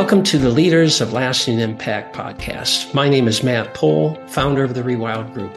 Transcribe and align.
Welcome 0.00 0.22
to 0.22 0.38
the 0.38 0.48
Leaders 0.48 1.02
of 1.02 1.12
Lasting 1.12 1.58
Impact 1.58 2.16
podcast. 2.16 2.94
My 2.94 3.06
name 3.06 3.28
is 3.28 3.42
Matt 3.42 3.74
Pohl, 3.74 4.14
founder 4.28 4.64
of 4.64 4.72
the 4.72 4.80
Rewild 4.80 5.34
Group. 5.34 5.54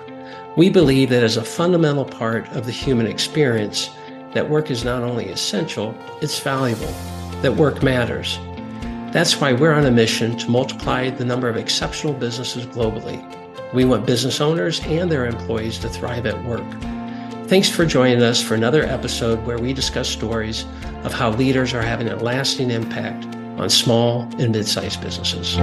We 0.58 0.69
believe 0.69 1.12
that 1.12 1.23
as 1.23 1.38
a 1.38 1.46
fundamental 1.46 2.04
part 2.04 2.49
of 2.49 2.65
the 2.65 2.71
human 2.74 3.08
experience, 3.08 3.90
that 4.33 4.49
work 4.49 4.69
is 4.69 4.83
not 4.83 5.01
only 5.01 5.29
essential, 5.29 5.96
it's 6.21 6.40
valuable, 6.40 6.92
that 7.42 7.56
work 7.56 7.81
matters. 7.81 8.37
That's 9.13 9.40
why 9.40 9.53
we're 9.53 9.71
on 9.71 9.85
a 9.85 9.92
mission 9.92 10.37
to 10.40 10.51
multiply 10.51 11.10
the 11.10 11.23
number 11.23 11.47
of 11.47 11.55
exceptional 11.55 12.13
businesses 12.13 12.65
globally. 12.65 13.23
We 13.73 13.85
want 13.85 14.05
business 14.05 14.41
owners 14.41 14.81
and 14.81 15.10
their 15.10 15.25
employees 15.25 15.79
to 15.79 15.89
thrive 15.89 16.25
at 16.25 16.44
work. 16.44 16.70
Thanks 17.48 17.70
for 17.70 17.85
joining 17.85 18.21
us 18.21 18.44
for 18.44 18.55
another 18.55 18.84
episode 18.84 19.41
where 19.45 19.57
we 19.57 19.71
discuss 19.71 20.09
stories 20.09 20.66
of 21.05 21.13
how 21.13 21.32
leaders 21.32 21.73
are 21.73 21.82
having 21.82 22.10
a 22.10 22.18
lasting 22.18 22.72
impact 22.72 23.26
on 23.57 23.70
small 23.70 24.21
and 24.39 24.52
mid 24.52 24.67
sized 24.67 25.02
businesses. 25.02 25.57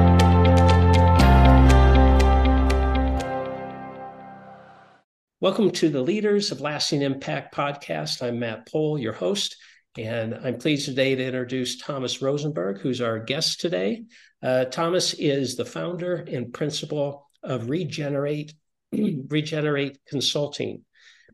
Welcome 5.41 5.71
to 5.73 5.89
the 5.89 6.03
Leaders 6.03 6.53
of 6.53 6.61
Lasting 6.61 7.03
Impact 7.03 7.55
podcast. 7.55 8.23
I'm 8.23 8.39
Matt 8.39 8.71
Pohl, 8.71 8.99
your 8.99 9.13
host, 9.13 9.57
and 9.99 10.35
I'm 10.35 10.59
pleased 10.59 10.85
today 10.85 11.15
to 11.15 11.25
introduce 11.25 11.79
Thomas 11.79 12.23
Rosenberg, 12.23 12.79
who's 12.81 13.01
our 13.01 13.19
guest 13.19 13.61
today. 13.61 14.05
Uh, 14.43 14.67
Thomas 14.67 15.15
is 15.15 15.57
the 15.57 15.65
founder 15.65 16.17
and 16.17 16.53
principal 16.53 17.29
of 17.43 17.71
Regenerate 17.71 18.55
Regenerate 18.93 19.99
Consulting. 20.07 20.85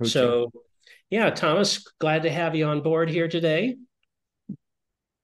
Okay. 0.01 0.09
So, 0.09 0.53
yeah, 1.11 1.31
Thomas, 1.31 1.87
glad 1.99 2.23
to 2.23 2.31
have 2.31 2.55
you 2.55 2.67
on 2.67 2.83
board 2.83 3.11
here 3.11 3.29
today. 3.29 3.77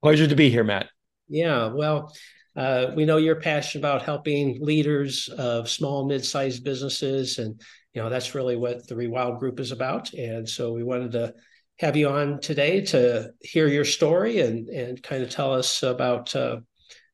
Pleasure 0.03 0.27
to 0.27 0.35
be 0.35 0.51
here, 0.51 0.65
Matt. 0.65 0.89
Yeah, 1.33 1.69
well, 1.69 2.15
uh, 2.55 2.89
we 2.95 3.07
know 3.07 3.17
you're 3.17 3.41
passionate 3.41 3.81
about 3.81 4.03
helping 4.03 4.59
leaders 4.61 5.29
of 5.29 5.71
small, 5.71 6.07
mid-sized 6.07 6.63
businesses, 6.63 7.39
and 7.39 7.61
you 7.95 8.03
know 8.03 8.11
that's 8.11 8.35
really 8.35 8.57
what 8.57 8.87
the 8.87 8.95
Rewild 8.95 9.39
Group 9.39 9.59
is 9.59 9.73
about. 9.73 10.13
And 10.13 10.47
so 10.49 10.73
we 10.73 10.85
wanted 10.85 11.13
to 11.13 11.35
have 11.79 11.97
you 11.97 12.11
on 12.11 12.41
today 12.41 12.83
to 12.83 13.31
hear 13.41 13.67
your 13.67 13.87
story 13.87 14.41
and 14.41 14.69
and 14.69 15.03
kind 15.03 15.23
of 15.23 15.31
tell 15.31 15.55
us 15.55 15.83
about 15.83 16.37
uh, 16.37 16.61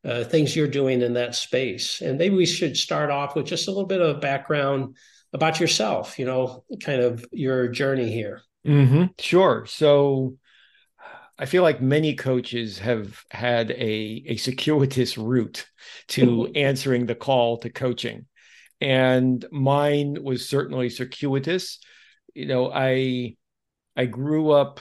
uh, 0.04 0.24
things 0.24 0.56
you're 0.56 0.66
doing 0.66 1.00
in 1.02 1.14
that 1.14 1.36
space. 1.36 2.00
And 2.00 2.18
maybe 2.18 2.34
we 2.34 2.46
should 2.46 2.76
start 2.76 3.10
off 3.10 3.36
with 3.36 3.46
just 3.46 3.68
a 3.68 3.70
little 3.70 3.86
bit 3.86 4.00
of 4.00 4.20
background 4.20 4.96
about 5.32 5.60
yourself. 5.60 6.18
You 6.18 6.26
know, 6.26 6.64
kind 6.82 7.00
of 7.00 7.24
your 7.30 7.68
journey 7.68 8.10
here. 8.10 8.42
Mm-hmm. 8.66 9.04
Sure. 9.20 9.66
So 9.66 10.36
I 11.38 11.46
feel 11.46 11.62
like 11.62 11.80
many 11.80 12.14
coaches 12.14 12.78
have 12.80 13.22
had 13.30 13.70
a, 13.70 14.24
a 14.26 14.36
circuitous 14.36 15.16
route 15.16 15.66
to 16.08 16.46
answering 16.54 17.06
the 17.06 17.14
call 17.14 17.58
to 17.58 17.70
coaching. 17.70 18.26
And 18.80 19.44
mine 19.52 20.22
was 20.22 20.48
certainly 20.48 20.90
circuitous. 20.90 21.78
You 22.34 22.46
know, 22.46 22.72
I 22.72 23.36
I 23.96 24.06
grew 24.06 24.50
up 24.50 24.80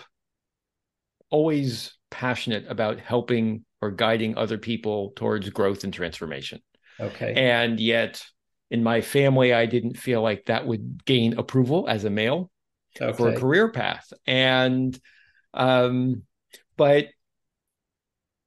always 1.30 1.94
passionate 2.10 2.66
about 2.70 3.00
helping 3.00 3.66
or 3.82 3.92
guiding 3.92 4.38
other 4.38 4.58
people 4.58 5.14
towards 5.16 5.50
growth 5.50 5.84
and 5.84 5.94
transformation. 5.94 6.62
Okay. 7.00 7.34
And 7.36 7.80
yet 7.80 8.24
in 8.72 8.84
my 8.84 9.02
family, 9.02 9.54
I 9.54 9.66
didn't 9.68 9.98
feel 9.98 10.22
like 10.22 10.46
that 10.46 10.66
would 10.66 11.06
gain 11.06 11.38
approval 11.38 11.88
as 11.88 12.04
a 12.04 12.10
male 12.10 12.50
okay. 13.00 13.16
for 13.16 13.30
a 13.30 13.40
career 13.40 13.72
path. 13.72 14.12
And 14.26 15.00
um 15.54 16.24
but 16.78 17.08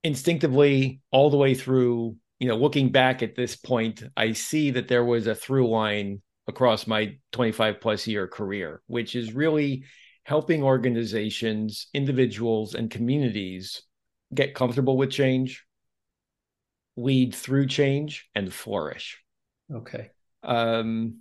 instinctively 0.03 1.01
all 1.11 1.31
the 1.31 1.37
way 1.37 1.55
through 1.55 2.17
you 2.39 2.49
know 2.49 2.57
looking 2.57 2.91
back 2.91 3.23
at 3.23 3.35
this 3.35 3.55
point 3.55 4.03
i 4.17 4.33
see 4.33 4.71
that 4.71 4.89
there 4.89 5.05
was 5.05 5.27
a 5.27 5.35
through 5.35 5.69
line 5.69 6.23
across 6.49 6.87
my 6.87 7.17
25 7.33 7.81
plus 7.81 8.07
year 8.07 8.27
career 8.27 8.81
which 8.87 9.15
is 9.15 9.35
really 9.35 9.85
helping 10.25 10.63
organizations 10.63 11.89
individuals 11.93 12.75
and 12.75 12.91
communities 12.91 13.83
get 14.35 14.55
comfortable 14.55 14.97
with 14.97 15.11
change 15.11 15.67
lead 16.97 17.35
through 17.35 17.67
change 17.67 18.29
and 18.35 18.53
flourish. 18.53 19.23
Okay. 19.73 20.11
Um 20.43 21.21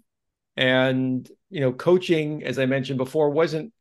and 0.57 1.29
you 1.49 1.61
know 1.61 1.71
coaching 1.71 2.43
as 2.43 2.59
i 2.59 2.65
mentioned 2.65 2.97
before 2.97 3.29
wasn't 3.29 3.71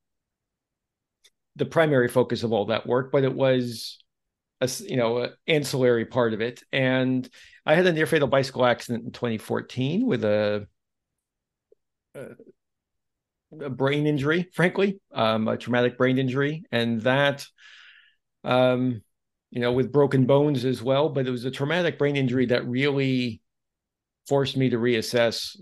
the 1.58 1.66
primary 1.66 2.08
focus 2.08 2.42
of 2.42 2.52
all 2.52 2.66
that 2.66 2.86
work, 2.86 3.12
but 3.12 3.24
it 3.24 3.34
was 3.34 3.98
a 4.60 4.70
you 4.80 4.96
know 4.96 5.18
an 5.18 5.30
ancillary 5.46 6.04
part 6.04 6.32
of 6.32 6.40
it. 6.40 6.62
And 6.72 7.28
I 7.66 7.74
had 7.74 7.86
a 7.86 7.92
near 7.92 8.06
fatal 8.06 8.28
bicycle 8.28 8.64
accident 8.64 9.04
in 9.04 9.12
2014 9.12 10.06
with 10.06 10.24
a, 10.24 10.66
a, 12.14 12.26
a 13.60 13.70
brain 13.70 14.06
injury, 14.06 14.48
frankly, 14.54 15.00
um, 15.12 15.48
a 15.48 15.56
traumatic 15.56 15.98
brain 15.98 16.18
injury, 16.18 16.64
and 16.72 17.02
that. 17.02 17.46
Um, 18.44 19.02
you 19.50 19.62
know, 19.62 19.72
with 19.72 19.90
broken 19.92 20.26
bones 20.26 20.66
as 20.66 20.82
well, 20.82 21.08
but 21.08 21.26
it 21.26 21.30
was 21.30 21.46
a 21.46 21.50
traumatic 21.50 21.98
brain 21.98 22.16
injury 22.16 22.44
that 22.46 22.68
really 22.68 23.40
forced 24.26 24.58
me 24.58 24.68
to 24.68 24.76
reassess 24.76 25.56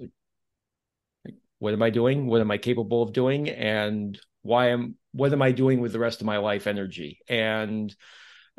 what 1.59 1.73
am 1.73 1.83
I 1.83 1.91
doing? 1.91 2.27
What 2.27 2.41
am 2.41 2.51
I 2.51 2.59
capable 2.59 3.03
of 3.03 3.13
doing? 3.13 3.49
And 3.49 4.19
why 4.43 4.71
am 4.71 4.97
what 5.17 5.33
am 5.33 5.43
I 5.43 5.53
doing 5.53 5.81
with 5.81 5.93
the 5.93 5.99
rest 5.99 6.21
of 6.21 6.27
my 6.27 6.39
life 6.39 6.67
energy? 6.67 7.19
And 7.29 7.95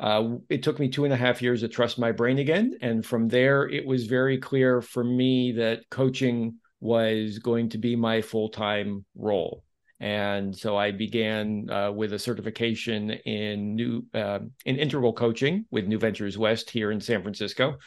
uh, 0.00 0.36
it 0.48 0.62
took 0.62 0.78
me 0.78 0.88
two 0.88 1.04
and 1.04 1.12
a 1.12 1.16
half 1.16 1.42
years 1.42 1.60
to 1.60 1.68
trust 1.68 1.98
my 1.98 2.12
brain 2.12 2.38
again. 2.38 2.78
And 2.80 3.04
from 3.04 3.28
there, 3.28 3.68
it 3.68 3.86
was 3.86 4.06
very 4.06 4.38
clear 4.38 4.80
for 4.80 5.02
me 5.02 5.52
that 5.52 5.88
coaching 5.90 6.56
was 6.80 7.38
going 7.38 7.70
to 7.70 7.78
be 7.78 7.96
my 7.96 8.22
full 8.22 8.50
time 8.50 9.04
role. 9.16 9.64
And 10.00 10.56
so 10.56 10.76
I 10.76 10.92
began 10.92 11.68
uh, 11.68 11.90
with 11.90 12.12
a 12.12 12.18
certification 12.18 13.10
in 13.10 13.74
new 13.74 14.04
uh, 14.14 14.38
in 14.64 14.76
integral 14.76 15.12
coaching 15.12 15.66
with 15.72 15.86
New 15.86 15.98
Ventures 15.98 16.38
West 16.38 16.70
here 16.70 16.92
in 16.92 17.00
San 17.00 17.22
Francisco 17.22 17.78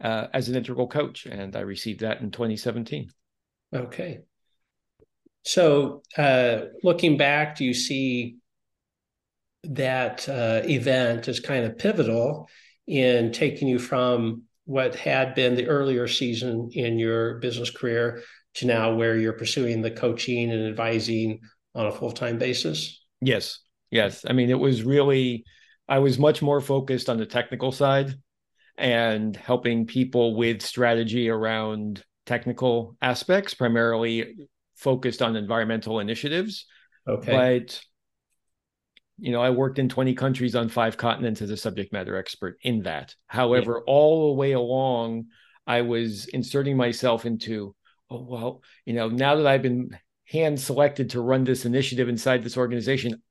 uh, 0.00 0.26
as 0.32 0.48
an 0.48 0.56
integral 0.56 0.88
coach, 0.88 1.26
and 1.26 1.54
I 1.54 1.60
received 1.60 2.00
that 2.00 2.20
in 2.20 2.30
2017. 2.30 3.08
Okay, 3.72 4.20
so, 5.44 6.02
uh, 6.16 6.66
looking 6.82 7.16
back, 7.16 7.56
do 7.56 7.64
you 7.64 7.74
see 7.74 8.36
that 9.64 10.28
uh, 10.28 10.62
event 10.64 11.28
as 11.28 11.40
kind 11.40 11.64
of 11.64 11.78
pivotal 11.78 12.48
in 12.86 13.32
taking 13.32 13.68
you 13.68 13.78
from 13.78 14.42
what 14.64 14.94
had 14.94 15.34
been 15.34 15.54
the 15.54 15.66
earlier 15.66 16.08
season 16.08 16.70
in 16.72 16.98
your 16.98 17.38
business 17.38 17.70
career 17.70 18.22
to 18.54 18.66
now 18.66 18.94
where 18.94 19.16
you're 19.18 19.34
pursuing 19.34 19.82
the 19.82 19.90
coaching 19.90 20.50
and 20.50 20.66
advising 20.66 21.40
on 21.74 21.86
a 21.86 21.92
full 21.92 22.12
time 22.12 22.38
basis? 22.38 23.04
Yes. 23.20 23.60
Yes. 23.90 24.24
I 24.28 24.32
mean, 24.32 24.48
it 24.48 24.58
was 24.58 24.82
really, 24.82 25.44
I 25.88 25.98
was 25.98 26.18
much 26.18 26.40
more 26.40 26.60
focused 26.60 27.10
on 27.10 27.18
the 27.18 27.26
technical 27.26 27.72
side 27.72 28.14
and 28.78 29.36
helping 29.36 29.86
people 29.86 30.34
with 30.34 30.62
strategy 30.62 31.28
around 31.28 32.02
technical 32.26 32.96
aspects, 33.02 33.52
primarily 33.52 34.48
focused 34.74 35.22
on 35.22 35.36
environmental 35.36 36.00
initiatives. 36.00 36.66
Okay. 37.08 37.32
But 37.32 37.80
you 39.18 39.30
know, 39.30 39.40
I 39.40 39.50
worked 39.50 39.78
in 39.78 39.88
20 39.88 40.14
countries 40.14 40.56
on 40.56 40.68
five 40.68 40.96
continents 40.96 41.40
as 41.40 41.50
a 41.50 41.56
subject 41.56 41.92
matter 41.92 42.16
expert 42.16 42.58
in 42.62 42.82
that. 42.82 43.14
However, 43.26 43.74
yeah. 43.74 43.92
all 43.92 44.28
the 44.28 44.34
way 44.34 44.52
along, 44.52 45.26
I 45.66 45.82
was 45.82 46.26
inserting 46.26 46.76
myself 46.76 47.24
into, 47.24 47.74
oh, 48.10 48.26
well, 48.28 48.62
you 48.84 48.94
know, 48.94 49.08
now 49.08 49.36
that 49.36 49.46
I've 49.46 49.62
been 49.62 49.96
hand 50.26 50.60
selected 50.60 51.10
to 51.10 51.20
run 51.20 51.44
this 51.44 51.64
initiative 51.64 52.08
inside 52.08 52.42
this 52.42 52.56
organization, 52.56 53.22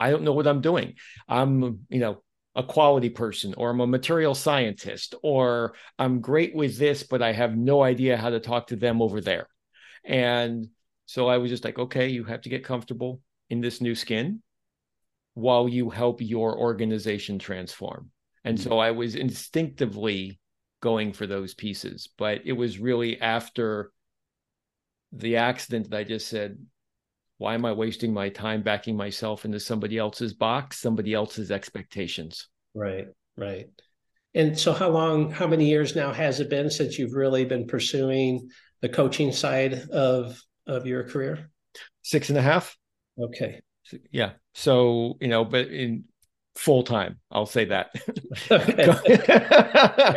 I 0.00 0.10
don't 0.10 0.22
know 0.22 0.32
what 0.32 0.46
I'm 0.46 0.60
doing. 0.60 0.94
I'm, 1.28 1.80
you 1.88 2.00
know, 2.00 2.22
a 2.54 2.62
quality 2.62 3.10
person 3.10 3.54
or 3.56 3.70
I'm 3.70 3.80
a 3.80 3.86
material 3.86 4.34
scientist 4.34 5.14
or 5.22 5.74
I'm 5.98 6.20
great 6.20 6.54
with 6.54 6.78
this, 6.78 7.02
but 7.02 7.22
I 7.22 7.32
have 7.32 7.56
no 7.56 7.82
idea 7.82 8.16
how 8.16 8.30
to 8.30 8.40
talk 8.40 8.68
to 8.68 8.76
them 8.76 9.02
over 9.02 9.20
there. 9.20 9.48
And 10.04 10.68
so 11.08 11.26
I 11.26 11.38
was 11.38 11.50
just 11.50 11.64
like, 11.64 11.78
okay, 11.78 12.08
you 12.08 12.22
have 12.24 12.42
to 12.42 12.50
get 12.50 12.62
comfortable 12.62 13.22
in 13.48 13.62
this 13.62 13.80
new 13.80 13.94
skin 13.94 14.42
while 15.32 15.66
you 15.66 15.88
help 15.88 16.20
your 16.20 16.58
organization 16.58 17.38
transform. 17.38 18.10
And 18.44 18.58
mm-hmm. 18.58 18.68
so 18.68 18.78
I 18.78 18.90
was 18.90 19.14
instinctively 19.14 20.38
going 20.82 21.14
for 21.14 21.26
those 21.26 21.54
pieces. 21.54 22.10
But 22.18 22.42
it 22.44 22.52
was 22.52 22.78
really 22.78 23.18
after 23.22 23.90
the 25.10 25.36
accident 25.36 25.88
that 25.88 25.96
I 25.96 26.04
just 26.04 26.28
said, 26.28 26.58
why 27.38 27.54
am 27.54 27.64
I 27.64 27.72
wasting 27.72 28.12
my 28.12 28.28
time 28.28 28.60
backing 28.60 28.94
myself 28.94 29.46
into 29.46 29.60
somebody 29.60 29.96
else's 29.96 30.34
box, 30.34 30.78
somebody 30.78 31.14
else's 31.14 31.50
expectations? 31.50 32.48
Right, 32.74 33.06
right. 33.34 33.68
And 34.34 34.58
so, 34.58 34.74
how 34.74 34.90
long, 34.90 35.30
how 35.30 35.46
many 35.46 35.70
years 35.70 35.96
now 35.96 36.12
has 36.12 36.38
it 36.38 36.50
been 36.50 36.68
since 36.68 36.98
you've 36.98 37.14
really 37.14 37.46
been 37.46 37.66
pursuing 37.66 38.50
the 38.82 38.90
coaching 38.90 39.32
side 39.32 39.72
of 39.90 40.38
of 40.68 40.86
your 40.86 41.04
career? 41.04 41.50
Six 42.02 42.28
and 42.28 42.38
a 42.38 42.42
half. 42.42 42.76
Okay. 43.18 43.60
Yeah. 44.12 44.32
So, 44.54 45.16
you 45.20 45.28
know, 45.28 45.44
but 45.44 45.68
in 45.68 46.04
full 46.58 46.82
time. 46.82 47.18
I'll 47.30 47.46
say 47.46 47.66
that. 47.66 47.92
Fair 48.48 48.58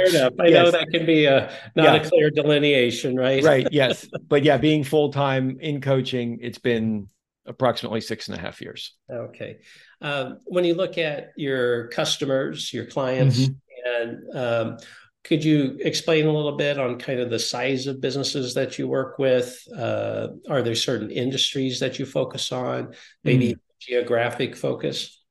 enough. 0.07 0.33
I 0.39 0.48
yes. 0.48 0.65
know 0.65 0.71
that 0.71 0.88
can 0.92 1.06
be 1.06 1.25
a 1.25 1.51
not 1.75 1.83
yeah. 1.83 1.95
a 1.95 2.09
clear 2.09 2.31
delineation, 2.31 3.15
right? 3.15 3.44
right. 3.44 3.68
Yes, 3.71 4.07
but 4.27 4.44
yeah, 4.44 4.57
being 4.57 4.83
full 4.83 5.12
time 5.13 5.59
in 5.62 5.81
coaching, 5.81 6.39
it's 6.42 6.57
been 6.57 7.07
approximately 7.45 8.01
six 8.01 8.27
and 8.27 8.38
a 8.38 8.42
half 8.42 8.59
years. 8.59 8.95
Okay. 9.09 9.59
Um, 10.01 10.39
when 10.45 10.65
you 10.65 10.74
look 10.74 10.98
at 10.98 11.31
your 11.38 11.88
customers, 11.89 12.74
your 12.74 12.86
clients, 12.86 13.39
mm-hmm. 13.39 14.01
and 14.01 14.36
um, 14.36 14.77
could 15.23 15.44
you 15.44 15.77
explain 15.81 16.25
a 16.25 16.31
little 16.31 16.57
bit 16.57 16.79
on 16.79 16.97
kind 16.97 17.19
of 17.19 17.29
the 17.29 17.39
size 17.39 17.88
of 17.88 18.01
businesses 18.01 18.53
that 18.56 18.79
you 18.79 18.88
work 18.88 19.19
with? 19.19 19.62
Uh, 19.75 20.29
are 20.50 20.62
there 20.62 20.75
certain 20.75 21.12
industries 21.12 21.79
that 21.79 22.00
you 22.00 22.06
focus 22.06 22.51
on? 22.51 22.94
Maybe 23.23 23.53
mm. 23.53 23.59
geographic 23.79 24.56
focus? 24.56 25.21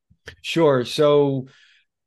Sure. 0.42 0.84
So, 0.84 1.48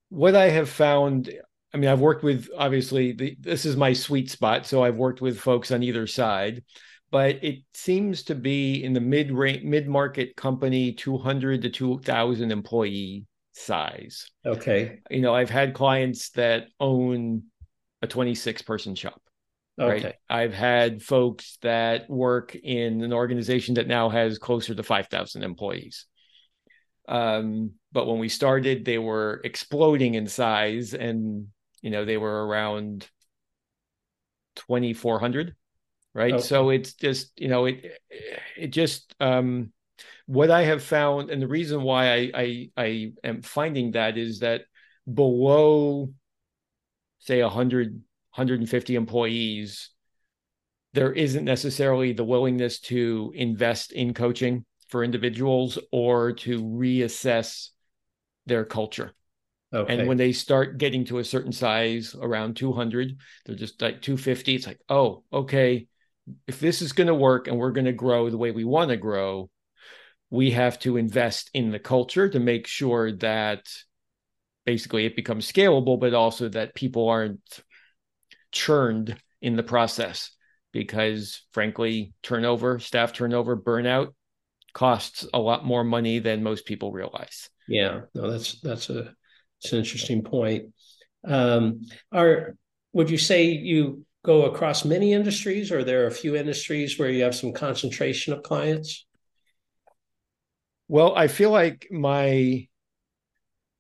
what 0.10 0.36
I 0.36 0.50
have 0.50 0.70
found, 0.70 1.34
I 1.74 1.78
mean, 1.78 1.90
I've 1.90 2.00
worked 2.00 2.24
with 2.24 2.48
obviously 2.56 3.14
the, 3.14 3.36
this 3.40 3.66
is 3.66 3.76
my 3.76 3.94
sweet 3.94 4.30
spot. 4.30 4.66
So 4.68 4.84
I've 4.84 4.98
worked 4.98 5.22
with 5.22 5.40
folks 5.40 5.72
on 5.72 5.82
either 5.82 6.06
side, 6.06 6.64
but 7.10 7.44
it 7.44 7.64
seems 7.74 8.24
to 8.24 8.36
be 8.36 8.84
in 8.84 8.94
the 8.94 9.02
mid 9.02 9.32
mid 9.32 9.88
market 9.88 10.36
company, 10.36 10.94
200 10.94 11.64
to 11.64 11.70
2,000 11.70 12.52
employee 12.52 13.26
size. 13.54 14.30
Okay. 14.46 15.00
You 15.10 15.22
know, 15.22 15.34
I've 15.34 15.50
had 15.50 15.74
clients 15.74 16.30
that 16.32 16.68
own 16.80 17.44
a 18.04 18.08
26 18.08 18.62
person 18.62 18.94
shop. 18.94 19.20
Okay. 19.80 20.04
Right. 20.04 20.16
I've 20.30 20.54
had 20.54 21.02
folks 21.02 21.58
that 21.64 22.08
work 22.10 22.54
in 22.54 23.02
an 23.02 23.14
organization 23.14 23.76
that 23.76 23.88
now 23.88 24.10
has 24.10 24.38
closer 24.38 24.76
to 24.76 24.84
5,000 24.84 25.42
employees. 25.42 26.06
Um, 27.08 27.72
but 27.92 28.06
when 28.06 28.20
we 28.20 28.30
started, 28.30 28.86
they 28.86 29.00
were 29.00 29.42
exploding 29.44 30.14
in 30.14 30.28
size 30.28 30.94
and, 30.94 31.48
you 31.82 31.90
know, 31.90 32.06
they 32.06 32.18
were 32.18 32.46
around 32.46 33.10
2,400. 34.58 35.56
Right. 36.14 36.34
Okay. 36.34 36.44
So 36.44 36.70
it's 36.70 36.94
just, 36.94 37.32
you 37.40 37.48
know, 37.48 37.66
it, 37.66 38.00
it 38.56 38.68
just, 38.68 39.16
um, 39.20 39.72
what 40.28 40.52
I 40.52 40.64
have 40.64 40.84
found, 40.84 41.32
and 41.32 41.42
the 41.42 41.48
reason 41.48 41.82
why 41.82 42.14
I, 42.14 42.32
I, 42.36 42.70
I 42.78 43.12
am 43.24 43.42
finding 43.42 43.92
that 43.92 44.18
is 44.18 44.40
that 44.40 44.66
below, 45.12 46.14
say, 47.26 47.42
100, 47.42 47.94
150 47.94 48.96
employees, 48.96 49.90
there 50.94 51.12
isn't 51.12 51.46
necessarily 51.46 52.14
the 52.14 52.24
willingness 52.24 52.80
to 52.82 53.32
invest 53.36 53.92
in 53.92 54.14
coaching 54.14 54.66
for 54.90 55.04
individuals 55.04 55.80
or 55.92 56.34
to 56.34 56.62
reassess 56.62 57.70
their 58.46 58.66
culture. 58.66 59.14
Okay. 59.74 59.98
And 59.98 60.08
when 60.08 60.18
they 60.18 60.34
start 60.34 60.78
getting 60.78 61.06
to 61.06 61.18
a 61.18 61.24
certain 61.24 61.52
size, 61.52 62.16
around 62.20 62.58
200, 62.58 63.18
they're 63.46 63.56
just 63.56 63.82
like 63.82 64.04
250. 64.04 64.56
It's 64.56 64.68
like, 64.68 64.80
oh, 64.88 65.24
okay, 65.34 65.88
if 66.46 66.60
this 66.60 66.84
is 66.84 66.94
going 66.94 67.08
to 67.08 67.16
work 67.16 67.48
and 67.48 67.58
we're 67.58 67.72
going 67.72 67.86
to 67.86 67.92
grow 67.92 68.30
the 68.30 68.38
way 68.38 68.52
we 68.52 68.66
want 68.66 68.90
to 68.90 68.98
grow, 68.98 69.50
we 70.30 70.52
have 70.52 70.78
to 70.80 70.98
invest 70.98 71.50
in 71.54 71.72
the 71.72 71.80
culture 71.80 72.30
to 72.30 72.40
make 72.40 72.68
sure 72.68 73.12
that 73.14 73.68
basically 74.66 75.06
it 75.06 75.16
becomes 75.16 75.52
scalable, 75.52 76.00
but 76.00 76.14
also 76.14 76.50
that 76.50 76.76
people 76.76 77.10
aren't 77.10 77.42
churned 78.52 79.18
in 79.42 79.56
the 79.56 79.64
process 79.64 80.32
because, 80.72 81.42
frankly, 81.52 82.14
turnover, 82.24 82.80
staff 82.80 83.14
turnover, 83.14 83.58
burnout 83.58 84.14
costs 84.74 85.28
a 85.34 85.40
lot 85.40 85.66
more 85.66 85.84
money 85.84 86.20
than 86.20 86.44
most 86.44 86.66
people 86.66 86.92
realize. 86.92 87.50
Yeah, 87.68 88.02
no, 88.14 88.32
that's 88.32 88.60
that's 88.62 88.90
a 88.90 89.14
it's 89.62 89.72
an 89.72 89.80
interesting 89.80 90.24
point. 90.24 90.74
Um, 91.26 91.82
are 92.12 92.56
would 92.92 93.10
you 93.10 93.18
say 93.18 93.46
you 93.46 94.06
go 94.26 94.46
across 94.46 94.86
many 94.86 95.14
industries, 95.14 95.72
or 95.72 95.84
there 95.84 96.04
are 96.04 96.08
a 96.08 96.12
few 96.12 96.36
industries 96.36 96.98
where 96.98 97.10
you 97.10 97.24
have 97.24 97.36
some 97.36 97.54
concentration 97.54 98.34
of 98.34 98.44
clients? 98.44 99.06
Well, 100.88 101.16
I 101.16 101.28
feel 101.28 101.52
like 101.52 101.88
my 101.92 102.68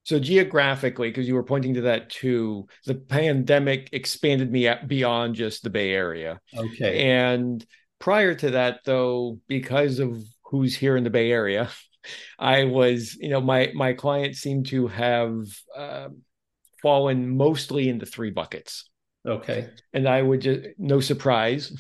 so 0.04 0.20
geographically, 0.20 1.10
because 1.10 1.28
you 1.28 1.34
were 1.34 1.44
pointing 1.44 1.76
to 1.76 1.82
that 1.82 2.10
too, 2.10 2.68
the 2.86 2.96
pandemic 2.96 3.90
expanded 3.94 4.52
me 4.52 4.70
beyond 4.86 5.36
just 5.36 5.64
the 5.64 5.70
Bay 5.70 5.92
Area. 5.92 6.40
Okay. 6.56 7.10
And 7.10 7.66
prior 8.00 8.36
to 8.36 8.52
that, 8.52 8.82
though, 8.86 9.40
because 9.48 10.00
of 10.00 10.22
who's 10.44 10.76
here 10.76 10.98
in 10.98 11.06
the 11.06 11.10
Bay 11.10 11.32
Area, 11.32 11.70
I 12.40 12.66
was, 12.66 13.16
you 13.16 13.30
know, 13.30 13.40
my 13.40 13.72
my 13.74 13.94
clients 13.94 14.40
seem 14.40 14.64
to 14.66 14.88
have 14.88 15.46
uh, 15.76 16.10
fallen 16.82 17.38
mostly 17.38 17.88
into 17.88 18.06
three 18.06 18.32
buckets. 18.32 18.90
Okay. 19.26 19.70
And 19.94 20.08
I 20.08 20.22
would 20.22 20.42
just, 20.42 20.68
no 20.78 21.00
surprise, 21.00 21.74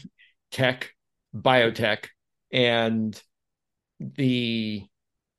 tech, 0.49 0.91
biotech, 1.35 2.05
and 2.53 3.21
the 3.99 4.85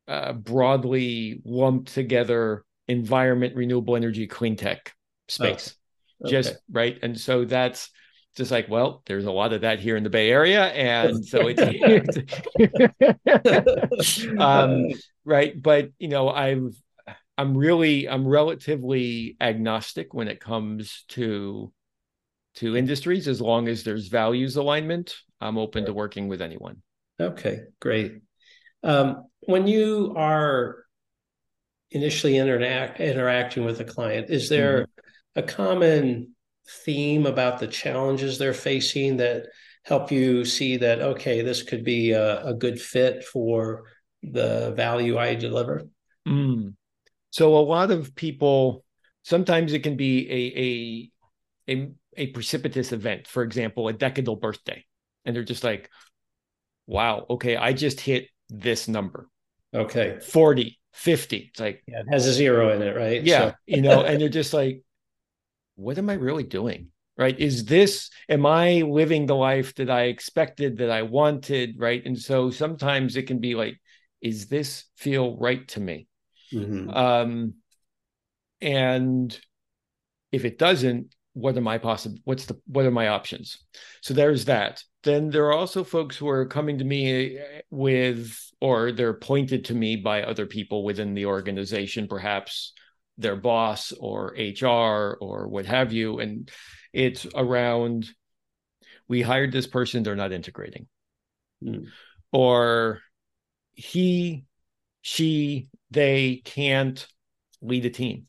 uh, 0.06 0.34
broadly 0.34 1.40
lumped 1.46 1.94
together 1.94 2.62
environment, 2.88 3.56
renewable 3.56 3.96
energy, 3.96 4.26
clean 4.26 4.56
tech 4.56 4.92
space. 5.28 5.74
Oh, 6.22 6.26
okay. 6.26 6.30
Just 6.30 6.56
right. 6.70 6.98
And 7.02 7.18
so 7.18 7.44
that's 7.44 7.90
just 8.36 8.50
like, 8.50 8.68
well, 8.68 9.02
there's 9.06 9.26
a 9.26 9.32
lot 9.32 9.52
of 9.52 9.60
that 9.62 9.78
here 9.78 9.96
in 9.96 10.02
the 10.02 10.10
Bay 10.10 10.30
Area, 10.30 10.64
and 10.66 11.24
so 11.24 11.46
it's 11.48 11.62
um, 14.38 14.88
right. 15.24 15.60
But 15.60 15.90
you 15.98 16.08
know, 16.08 16.28
I've 16.28 16.74
I'm 17.38 17.56
really 17.56 18.08
I'm 18.08 18.26
relatively 18.26 19.36
agnostic 19.40 20.14
when 20.14 20.28
it 20.28 20.40
comes 20.40 21.04
to 21.10 21.72
to 22.56 22.76
industries 22.76 23.28
as 23.28 23.40
long 23.40 23.68
as 23.68 23.84
there's 23.84 24.08
values 24.08 24.56
alignment. 24.56 25.16
I'm 25.40 25.58
open 25.58 25.86
to 25.86 25.92
working 25.92 26.28
with 26.28 26.40
anyone. 26.40 26.82
Okay, 27.20 27.60
great. 27.80 28.20
Um, 28.82 29.26
when 29.40 29.66
you 29.66 30.14
are 30.16 30.83
initially 31.94 32.36
interact, 32.36 33.00
interacting 33.00 33.64
with 33.64 33.80
a 33.80 33.84
client, 33.84 34.28
is 34.28 34.48
there 34.48 34.82
mm-hmm. 34.82 35.40
a 35.40 35.42
common 35.42 36.34
theme 36.84 37.26
about 37.26 37.58
the 37.58 37.66
challenges 37.66 38.38
they're 38.38 38.54
facing 38.54 39.18
that 39.18 39.46
help 39.84 40.10
you 40.10 40.46
see 40.46 40.78
that 40.78 41.02
okay 41.02 41.42
this 41.42 41.62
could 41.62 41.84
be 41.84 42.12
a, 42.12 42.42
a 42.42 42.54
good 42.54 42.80
fit 42.80 43.22
for 43.22 43.84
the 44.22 44.72
value 44.76 45.18
i 45.18 45.34
deliver? 45.34 45.82
Mm. 46.26 46.74
so 47.30 47.54
a 47.54 47.60
lot 47.60 47.90
of 47.90 48.14
people 48.14 48.82
sometimes 49.24 49.74
it 49.74 49.82
can 49.82 49.96
be 49.96 51.10
a, 51.68 51.72
a 51.76 51.76
a 51.76 51.90
a 52.16 52.26
precipitous 52.28 52.92
event. 52.92 53.26
For 53.26 53.42
example 53.42 53.88
a 53.88 53.94
decadal 53.94 54.40
birthday. 54.40 54.84
And 55.24 55.34
they're 55.34 55.42
just 55.42 55.64
like 55.64 55.90
wow 56.86 57.26
okay 57.30 57.56
i 57.56 57.72
just 57.72 58.00
hit 58.00 58.28
this 58.48 58.88
number. 58.88 59.28
Okay. 59.74 60.18
40 60.20 60.78
50 60.94 61.50
it's 61.50 61.60
like 61.60 61.82
yeah 61.86 62.00
it 62.00 62.06
has 62.10 62.26
a 62.26 62.32
zero 62.32 62.72
in 62.74 62.80
it 62.80 62.96
right 62.96 63.24
yeah 63.24 63.50
so. 63.50 63.54
you 63.66 63.82
know 63.82 64.02
and 64.02 64.20
you're 64.20 64.30
just 64.30 64.54
like 64.54 64.82
what 65.76 65.98
am 65.98 66.10
I 66.10 66.14
really 66.14 66.44
doing? 66.44 66.88
Right. 67.16 67.38
Is 67.38 67.64
this, 67.64 68.10
am 68.28 68.44
I 68.44 68.82
living 68.82 69.26
the 69.26 69.36
life 69.36 69.74
that 69.76 69.88
I 69.88 70.04
expected, 70.04 70.78
that 70.78 70.90
I 70.90 71.02
wanted? 71.02 71.76
Right. 71.78 72.04
And 72.04 72.18
so 72.18 72.50
sometimes 72.50 73.16
it 73.16 73.28
can 73.28 73.38
be 73.38 73.54
like, 73.54 73.80
is 74.20 74.48
this 74.48 74.84
feel 74.96 75.36
right 75.36 75.66
to 75.68 75.80
me? 75.80 76.08
Mm-hmm. 76.52 76.90
Um, 76.90 77.54
and 78.60 79.38
if 80.32 80.44
it 80.44 80.58
doesn't, 80.58 81.14
what 81.34 81.56
are 81.56 81.60
my 81.60 81.78
possible, 81.78 82.18
what's 82.24 82.46
the, 82.46 82.60
what 82.66 82.84
are 82.84 82.90
my 82.90 83.08
options? 83.08 83.58
So 84.02 84.12
there's 84.14 84.46
that. 84.46 84.82
Then 85.04 85.30
there 85.30 85.46
are 85.46 85.52
also 85.52 85.84
folks 85.84 86.16
who 86.16 86.28
are 86.28 86.46
coming 86.46 86.78
to 86.78 86.84
me 86.84 87.38
with, 87.70 88.38
or 88.60 88.90
they're 88.90 89.14
pointed 89.14 89.66
to 89.66 89.74
me 89.74 89.96
by 89.96 90.22
other 90.22 90.46
people 90.46 90.82
within 90.82 91.14
the 91.14 91.26
organization, 91.26 92.08
perhaps 92.08 92.72
their 93.18 93.36
boss 93.36 93.92
or 93.92 94.34
HR 94.36 95.16
or 95.20 95.48
what 95.48 95.66
have 95.66 95.92
you. 95.92 96.18
And 96.20 96.50
it's 96.92 97.26
around 97.34 98.08
we 99.08 99.22
hired 99.22 99.52
this 99.52 99.66
person, 99.66 100.02
they're 100.02 100.16
not 100.16 100.32
integrating. 100.32 100.86
Mm. 101.62 101.86
Or 102.32 103.00
he, 103.72 104.44
she, 105.02 105.68
they 105.90 106.42
can't 106.44 107.06
lead 107.60 107.84
a 107.84 107.90
team. 107.90 108.26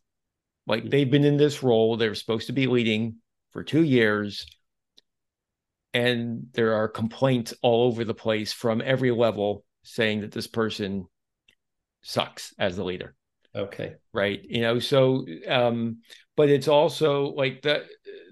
Like 0.67 0.83
hmm. 0.83 0.89
they've 0.89 1.09
been 1.09 1.23
in 1.23 1.37
this 1.37 1.63
role, 1.63 1.97
they're 1.97 2.15
supposed 2.15 2.47
to 2.47 2.53
be 2.53 2.67
leading 2.67 3.17
for 3.51 3.63
two 3.63 3.83
years. 3.83 4.45
And 5.95 6.47
there 6.53 6.73
are 6.73 6.89
complaints 6.89 7.53
all 7.61 7.87
over 7.87 8.03
the 8.03 8.13
place 8.13 8.51
from 8.51 8.81
every 8.83 9.11
level 9.11 9.63
saying 9.83 10.21
that 10.21 10.33
this 10.33 10.45
person 10.45 11.07
sucks 12.01 12.53
as 12.59 12.75
the 12.75 12.83
leader. 12.83 13.15
Okay. 13.55 13.95
Right. 14.11 14.41
You 14.43 14.61
know, 14.61 14.79
so 14.79 15.25
um, 15.47 16.01
but 16.35 16.49
it's 16.49 16.67
also 16.67 17.27
like 17.27 17.61
that 17.61 17.83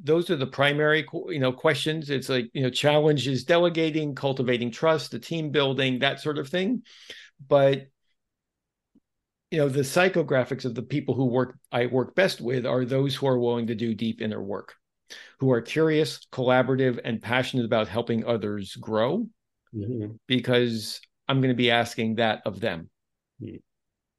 those 0.03 0.29
are 0.29 0.35
the 0.35 0.45
primary 0.45 1.07
you 1.29 1.39
know 1.39 1.53
questions. 1.53 2.09
It's 2.09 2.27
like, 2.27 2.49
you 2.53 2.63
know, 2.63 2.69
challenges 2.69 3.45
delegating, 3.45 4.13
cultivating 4.13 4.69
trust, 4.69 5.11
the 5.11 5.19
team 5.19 5.51
building, 5.51 5.99
that 5.99 6.19
sort 6.19 6.37
of 6.37 6.49
thing. 6.49 6.83
But 7.47 7.87
you 9.51 9.59
know 9.59 9.69
the 9.69 9.81
psychographics 9.81 10.65
of 10.65 10.75
the 10.75 10.81
people 10.81 11.15
who 11.15 11.25
work 11.25 11.57
I 11.71 11.85
work 11.85 12.15
best 12.15 12.41
with 12.41 12.65
are 12.65 12.83
those 12.83 13.15
who 13.15 13.27
are 13.27 13.39
willing 13.39 13.67
to 13.67 13.75
do 13.75 13.93
deep 13.95 14.21
inner 14.21 14.43
work, 14.43 14.75
who 15.39 15.51
are 15.51 15.61
curious, 15.61 16.25
collaborative, 16.31 16.99
and 17.03 17.21
passionate 17.21 17.65
about 17.65 17.87
helping 17.87 18.25
others 18.25 18.75
grow. 18.75 19.27
Mm-hmm. 19.75 20.13
Because 20.27 21.01
I'm 21.27 21.39
going 21.39 21.49
to 21.49 21.55
be 21.55 21.71
asking 21.71 22.15
that 22.15 22.41
of 22.45 22.59
them. 22.59 22.89
Hmm. 23.41 23.55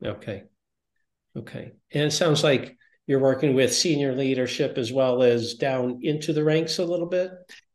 Okay. 0.05 0.45
Okay. 1.37 1.73
And 1.93 2.05
it 2.05 2.13
sounds 2.13 2.45
like 2.45 2.77
you're 3.07 3.21
working 3.21 3.55
with 3.55 3.75
senior 3.75 4.15
leadership 4.15 4.79
as 4.79 4.93
well 4.93 5.23
as 5.23 5.55
down 5.55 6.01
into 6.03 6.33
the 6.33 6.45
ranks 6.45 6.79
a 6.79 6.85
little 6.85 7.07
bit. 7.07 7.31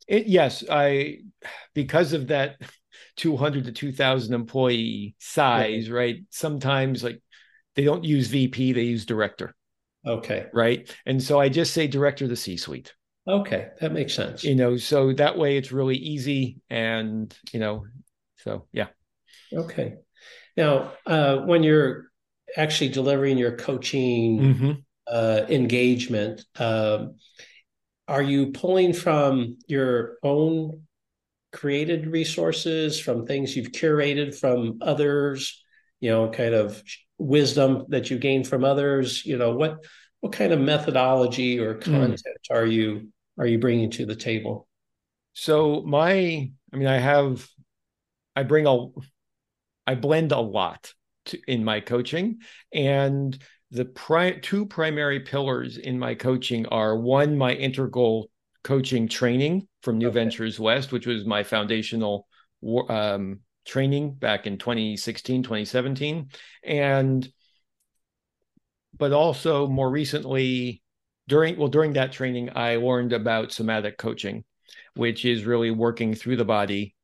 It, 0.07 0.27
yes, 0.27 0.63
I 0.69 1.19
because 1.73 2.13
of 2.13 2.27
that 2.27 2.57
200 3.17 3.65
to 3.65 3.71
2000 3.71 4.33
employee 4.33 5.15
size, 5.19 5.89
right? 5.89 6.23
Sometimes 6.29 7.03
like 7.03 7.21
they 7.75 7.83
don't 7.83 8.03
use 8.03 8.27
VP, 8.27 8.73
they 8.73 8.83
use 8.83 9.05
director. 9.05 9.53
Okay. 10.05 10.47
Right. 10.53 10.93
And 11.05 11.21
so 11.21 11.39
I 11.39 11.49
just 11.49 11.73
say 11.73 11.87
director 11.87 12.25
of 12.25 12.29
the 12.29 12.35
C 12.35 12.57
suite. 12.57 12.93
Okay. 13.29 13.67
That 13.79 13.91
makes 13.91 14.15
sense. 14.15 14.43
You 14.43 14.55
know, 14.55 14.77
so 14.77 15.13
that 15.13 15.37
way 15.37 15.57
it's 15.57 15.71
really 15.71 15.97
easy. 15.97 16.61
And, 16.69 17.33
you 17.51 17.59
know, 17.59 17.85
so 18.37 18.65
yeah. 18.71 18.87
Okay. 19.53 19.95
Now, 20.57 20.93
uh, 21.05 21.37
when 21.37 21.63
you're 21.63 22.11
actually 22.57 22.89
delivering 22.89 23.37
your 23.37 23.55
coaching 23.55 24.39
mm-hmm. 24.39 24.71
uh, 25.07 25.41
engagement, 25.47 26.43
um, 26.57 27.15
are 28.07 28.23
you 28.23 28.47
pulling 28.47 28.93
from 28.93 29.57
your 29.67 30.17
own 30.23 30.83
created 31.51 32.07
resources, 32.07 32.99
from 32.99 33.25
things 33.25 33.55
you've 33.55 33.71
curated 33.71 34.35
from 34.35 34.79
others, 34.81 35.63
you 35.99 36.09
know, 36.09 36.29
kind 36.29 36.55
of 36.55 36.81
wisdom 37.19 37.85
that 37.89 38.09
you 38.09 38.17
gain 38.17 38.43
from 38.43 38.63
others? 38.63 39.23
You 39.25 39.37
know, 39.37 39.55
what 39.55 39.85
what 40.21 40.33
kind 40.33 40.51
of 40.51 40.59
methodology 40.59 41.59
or 41.59 41.75
hmm. 41.75 41.81
content 41.81 42.21
mm. 42.51 42.55
are 42.55 42.65
you 42.65 43.09
are 43.39 43.47
you 43.47 43.57
bringing 43.57 43.89
to 43.91 44.05
the 44.05 44.15
table? 44.15 44.67
So 45.33 45.81
my, 45.81 46.51
I 46.73 46.75
mean, 46.75 46.87
I 46.87 46.97
have, 46.97 47.47
I 48.35 48.43
bring 48.43 48.67
a, 48.67 48.87
I 49.87 49.95
blend 49.95 50.33
a 50.33 50.39
lot 50.39 50.93
to, 51.25 51.39
in 51.47 51.63
my 51.63 51.79
coaching, 51.79 52.39
and 52.73 53.37
the 53.71 53.85
pri- 53.85 54.39
two 54.41 54.65
primary 54.65 55.21
pillars 55.21 55.77
in 55.77 55.97
my 55.97 56.15
coaching 56.15 56.65
are 56.67 56.97
one, 56.97 57.37
my 57.37 57.53
integral 57.53 58.29
coaching 58.63 59.07
training 59.07 59.67
from 59.83 59.97
New 59.97 60.09
okay. 60.09 60.15
Ventures 60.15 60.59
West, 60.59 60.91
which 60.91 61.07
was 61.07 61.25
my 61.25 61.43
foundational 61.43 62.27
um, 62.89 63.39
training 63.65 64.15
back 64.15 64.47
in 64.47 64.57
2016, 64.57 65.43
2017. 65.43 66.29
And, 66.63 67.31
but 68.97 69.13
also 69.13 69.67
more 69.67 69.89
recently, 69.89 70.81
during, 71.29 71.57
well, 71.57 71.67
during 71.67 71.93
that 71.93 72.11
training, 72.11 72.49
I 72.55 72.77
learned 72.77 73.13
about 73.13 73.51
somatic 73.51 73.97
coaching, 73.97 74.43
which 74.95 75.23
is 75.25 75.45
really 75.45 75.69
working 75.69 76.15
through 76.15 76.37
the 76.37 76.45
body, 76.45 76.95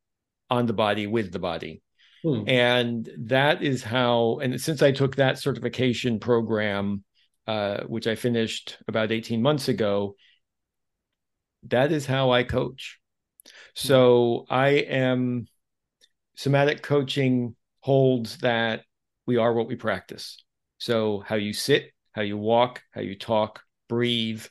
on 0.49 0.65
the 0.65 0.73
body, 0.73 1.05
with 1.05 1.31
the 1.31 1.39
body. 1.39 1.83
Hmm. 2.23 2.43
And 2.47 3.09
that 3.19 3.61
is 3.61 3.83
how, 3.83 4.39
and 4.41 4.59
since 4.59 4.81
I 4.81 4.91
took 4.91 5.15
that 5.15 5.37
certification 5.37 6.19
program, 6.19 7.03
uh, 7.45 7.83
which 7.83 8.07
I 8.07 8.15
finished 8.15 8.77
about 8.87 9.11
18 9.11 9.43
months 9.43 9.67
ago, 9.67 10.15
that 11.67 11.91
is 11.91 12.07
how 12.07 12.31
I 12.31 12.43
coach. 12.43 12.99
So 13.75 14.45
I 14.49 14.69
am 14.69 15.45
somatic 16.35 16.81
coaching 16.81 17.55
holds 17.81 18.39
that 18.39 18.81
we 19.27 19.37
are 19.37 19.53
what 19.53 19.67
we 19.67 19.75
practice. 19.75 20.43
So 20.79 21.23
how 21.25 21.35
you 21.35 21.53
sit, 21.53 21.91
how 22.11 22.23
you 22.23 22.37
walk, 22.37 22.81
how 22.91 23.01
you 23.01 23.15
talk, 23.15 23.61
breathe, 23.87 24.45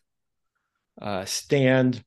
uh, 1.00 1.24
stand, 1.24 2.04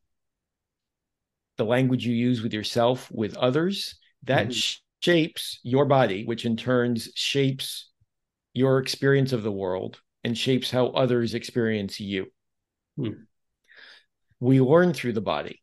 the 1.57 1.65
language 1.65 2.05
you 2.05 2.13
use 2.13 2.41
with 2.41 2.53
yourself, 2.53 3.09
with 3.11 3.35
others, 3.37 3.95
that 4.23 4.47
mm-hmm 4.49 4.81
shapes 4.99 5.59
your 5.63 5.85
body, 5.85 6.25
which 6.25 6.45
in 6.45 6.57
turns 6.57 7.09
shapes 7.15 7.89
your 8.53 8.79
experience 8.79 9.33
of 9.33 9.43
the 9.43 9.51
world 9.51 10.01
and 10.23 10.37
shapes 10.37 10.71
how 10.71 10.87
others 10.87 11.33
experience 11.33 11.99
you. 11.99 12.27
Hmm. 12.97 13.11
We 14.39 14.61
learn 14.61 14.93
through 14.93 15.13
the 15.13 15.21
body. 15.21 15.61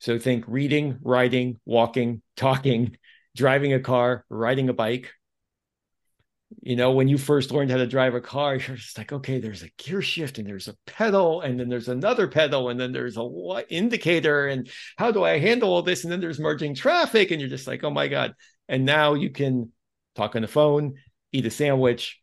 So 0.00 0.18
think 0.18 0.44
reading, 0.46 0.98
writing, 1.02 1.58
walking, 1.64 2.22
talking, 2.36 2.96
driving 3.36 3.72
a 3.72 3.80
car, 3.80 4.24
riding 4.28 4.68
a 4.68 4.74
bike, 4.74 5.12
you 6.62 6.76
know 6.76 6.92
when 6.92 7.08
you 7.08 7.18
first 7.18 7.50
learned 7.50 7.70
how 7.70 7.76
to 7.76 7.86
drive 7.86 8.14
a 8.14 8.20
car 8.20 8.56
you're 8.66 8.76
just 8.76 8.96
like 8.96 9.12
okay 9.12 9.38
there's 9.38 9.62
a 9.62 9.70
gear 9.76 10.00
shift 10.00 10.38
and 10.38 10.46
there's 10.46 10.68
a 10.68 10.76
pedal 10.86 11.42
and 11.42 11.60
then 11.60 11.68
there's 11.68 11.88
another 11.88 12.26
pedal 12.26 12.70
and 12.70 12.80
then 12.80 12.92
there's 12.92 13.16
a 13.16 13.64
indicator 13.68 14.46
and 14.46 14.68
how 14.96 15.10
do 15.10 15.24
i 15.24 15.38
handle 15.38 15.70
all 15.70 15.82
this? 15.82 16.04
And 16.04 16.12
then 16.12 16.20
there's 16.20 16.40
merging 16.40 16.74
traffic 16.74 17.30
and 17.30 17.40
you're 17.40 17.50
just 17.50 17.66
like 17.66 17.84
oh 17.84 17.90
my 17.90 18.08
god. 18.08 18.34
And 18.68 18.84
now 18.84 19.14
you 19.14 19.30
can 19.30 19.72
talk 20.14 20.36
on 20.36 20.42
the 20.42 20.48
phone 20.48 20.94
eat 21.32 21.46
a 21.46 21.50
sandwich 21.50 22.20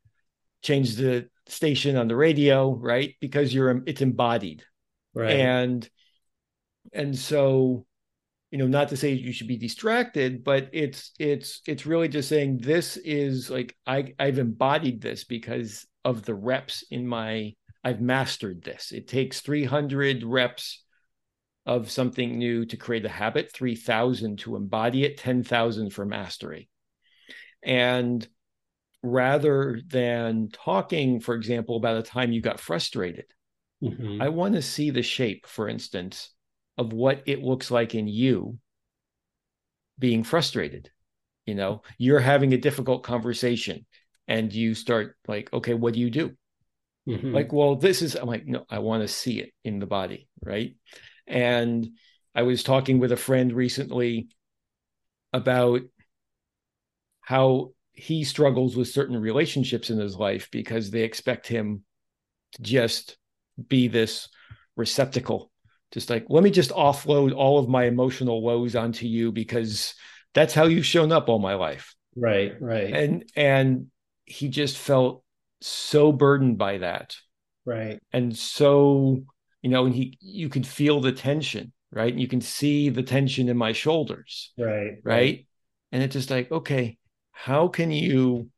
change 0.63 0.95
the 0.95 1.29
station 1.47 1.95
on 1.95 2.07
the 2.07 2.15
radio 2.15 2.73
right? 2.73 3.15
Because 3.21 3.53
you're 3.53 3.83
it's 3.85 4.01
embodied. 4.01 4.63
Right. 5.13 5.37
And 5.37 5.87
and 6.93 7.17
so 7.17 7.85
you 8.55 8.59
know 8.59 8.67
not 8.67 8.87
to 8.87 8.95
say 8.95 9.11
you 9.11 9.33
should 9.33 9.49
be 9.49 9.57
distracted 9.57 10.41
but 10.41 10.69
it's 10.71 11.11
it's 11.19 11.59
it's 11.67 11.85
really 11.85 12.07
just 12.07 12.29
saying 12.29 12.57
this 12.57 12.95
is 12.95 13.49
like 13.49 13.75
i 13.85 14.13
i've 14.17 14.39
embodied 14.39 15.01
this 15.01 15.25
because 15.25 15.85
of 16.05 16.23
the 16.23 16.33
reps 16.33 16.85
in 16.89 17.05
my 17.05 17.51
i've 17.83 17.99
mastered 17.99 18.63
this 18.63 18.93
it 18.93 19.09
takes 19.09 19.41
300 19.41 20.23
reps 20.23 20.85
of 21.65 21.91
something 21.91 22.37
new 22.37 22.65
to 22.65 22.77
create 22.77 23.03
a 23.03 23.09
habit 23.09 23.51
3000 23.51 24.39
to 24.39 24.55
embody 24.55 25.03
it 25.03 25.17
10000 25.17 25.89
for 25.89 26.05
mastery 26.05 26.69
and 27.61 28.25
rather 29.03 29.81
than 29.85 30.47
talking 30.47 31.19
for 31.19 31.35
example 31.35 31.75
about 31.75 31.97
a 31.97 32.03
time 32.03 32.31
you 32.31 32.39
got 32.39 32.61
frustrated 32.61 33.25
mm-hmm. 33.83 34.21
i 34.21 34.29
want 34.29 34.55
to 34.55 34.61
see 34.61 34.91
the 34.91 35.03
shape 35.03 35.45
for 35.45 35.67
instance 35.67 36.29
of 36.77 36.93
what 36.93 37.23
it 37.25 37.43
looks 37.43 37.71
like 37.71 37.95
in 37.95 38.07
you 38.07 38.57
being 39.97 40.23
frustrated 40.23 40.89
you 41.45 41.55
know? 41.55 41.83
You're 41.97 42.19
having 42.19 42.53
a 42.53 42.57
difficult 42.57 43.03
conversation 43.03 43.85
and 44.27 44.51
you 44.51 44.73
start 44.73 45.15
like 45.27 45.51
okay 45.53 45.73
what 45.73 45.93
do 45.93 45.99
you 45.99 46.09
do? 46.09 46.35
Mm-hmm. 47.07 47.35
like 47.35 47.53
well 47.53 47.75
this 47.75 48.01
is 48.01 48.15
i'm 48.15 48.27
like 48.27 48.47
no 48.47 48.65
i 48.67 48.79
want 48.79 49.03
to 49.03 49.07
see 49.07 49.39
it 49.39 49.51
in 49.63 49.77
the 49.77 49.85
body 49.85 50.27
right? 50.41 50.75
And 51.27 51.87
i 52.33 52.41
was 52.41 52.63
talking 52.63 52.97
with 52.97 53.11
a 53.11 53.17
friend 53.17 53.53
recently 53.53 54.29
about 55.31 55.81
how 57.21 57.73
he 57.93 58.23
struggles 58.23 58.75
with 58.75 58.87
certain 58.87 59.21
relationships 59.21 59.91
in 59.91 59.99
his 59.99 60.15
life 60.15 60.49
because 60.51 60.89
they 60.89 61.01
expect 61.01 61.47
him 61.47 61.83
to 62.53 62.61
just 62.63 63.17
be 63.67 63.87
this 63.87 64.27
receptacle 64.75 65.51
just 65.91 66.09
like 66.09 66.25
let 66.29 66.43
me 66.43 66.51
just 66.51 66.71
offload 66.71 67.33
all 67.33 67.59
of 67.59 67.69
my 67.69 67.85
emotional 67.85 68.41
woes 68.41 68.75
onto 68.75 69.05
you 69.05 69.31
because 69.31 69.95
that's 70.33 70.53
how 70.53 70.65
you've 70.65 70.85
shown 70.85 71.11
up 71.11 71.29
all 71.29 71.39
my 71.39 71.55
life. 71.55 71.95
Right 72.15 72.53
right. 72.59 72.93
And 72.93 73.29
and 73.35 73.87
he 74.25 74.49
just 74.49 74.77
felt 74.77 75.23
so 75.61 76.11
burdened 76.11 76.57
by 76.57 76.79
that. 76.79 77.15
Right. 77.65 77.99
And 78.11 78.35
so 78.35 79.23
you 79.61 79.69
know 79.69 79.85
and 79.85 79.95
he 79.95 80.17
you 80.21 80.49
could 80.49 80.67
feel 80.67 81.01
the 81.01 81.11
tension 81.11 81.71
right? 81.91 82.11
And 82.11 82.21
you 82.21 82.27
can 82.27 82.41
see 82.41 82.89
the 82.89 83.03
tension 83.03 83.47
in 83.47 83.57
my 83.57 83.71
shoulders. 83.71 84.51
Right 84.57 84.97
right, 85.03 85.05
right. 85.05 85.47
and 85.91 86.03
it's 86.03 86.13
just 86.13 86.29
like 86.29 86.51
okay 86.51 86.97
how 87.31 87.67
can 87.67 87.91
you 87.91 88.49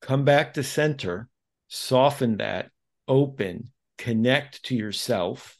come 0.00 0.24
back 0.24 0.54
to 0.54 0.62
center 0.62 1.28
soften 1.68 2.36
that 2.36 2.70
open 3.08 3.72
connect 3.98 4.64
to 4.64 4.76
yourself 4.76 5.58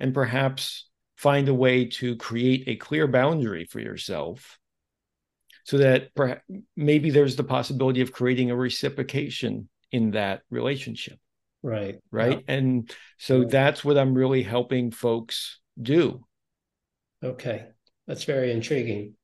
and 0.00 0.14
perhaps 0.14 0.88
find 1.16 1.48
a 1.48 1.54
way 1.54 1.86
to 1.86 2.16
create 2.16 2.64
a 2.66 2.76
clear 2.76 3.06
boundary 3.06 3.64
for 3.64 3.80
yourself 3.80 4.58
so 5.64 5.78
that 5.78 6.14
perhaps, 6.14 6.42
maybe 6.76 7.10
there's 7.10 7.36
the 7.36 7.44
possibility 7.44 8.00
of 8.00 8.12
creating 8.12 8.50
a 8.50 8.56
reciprocation 8.56 9.68
in 9.90 10.12
that 10.12 10.42
relationship. 10.50 11.18
Right. 11.62 11.98
Right? 12.10 12.44
Yeah. 12.46 12.54
and 12.54 12.90
so 13.18 13.40
yeah. 13.40 13.48
that's 13.48 13.82
what 13.82 13.96
i'm 13.96 14.14
really 14.14 14.42
helping 14.42 14.90
folks 14.90 15.60
do. 15.80 16.24
Okay. 17.22 17.66
That's 18.06 18.24
very 18.24 18.52
intriguing. 18.52 19.14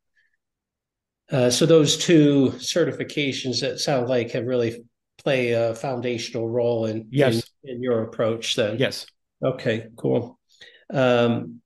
Uh, 1.31 1.51
so 1.51 1.67
those 1.67 1.99
two 1.99 2.53
certifications 2.57 3.61
that 3.61 3.79
sound 3.79 4.09
like 4.09 4.31
have 4.31 4.47
really 4.47 4.83
play 5.23 5.53
a 5.53 5.75
foundational 5.75 6.49
role 6.49 6.87
in 6.87 7.07
yes. 7.11 7.43
in, 7.63 7.75
in 7.75 7.83
your 7.83 8.03
approach 8.05 8.57
then? 8.57 8.79
Yes. 8.79 9.05
Okay 9.45 9.89
cool 9.97 10.40
um, 10.93 11.61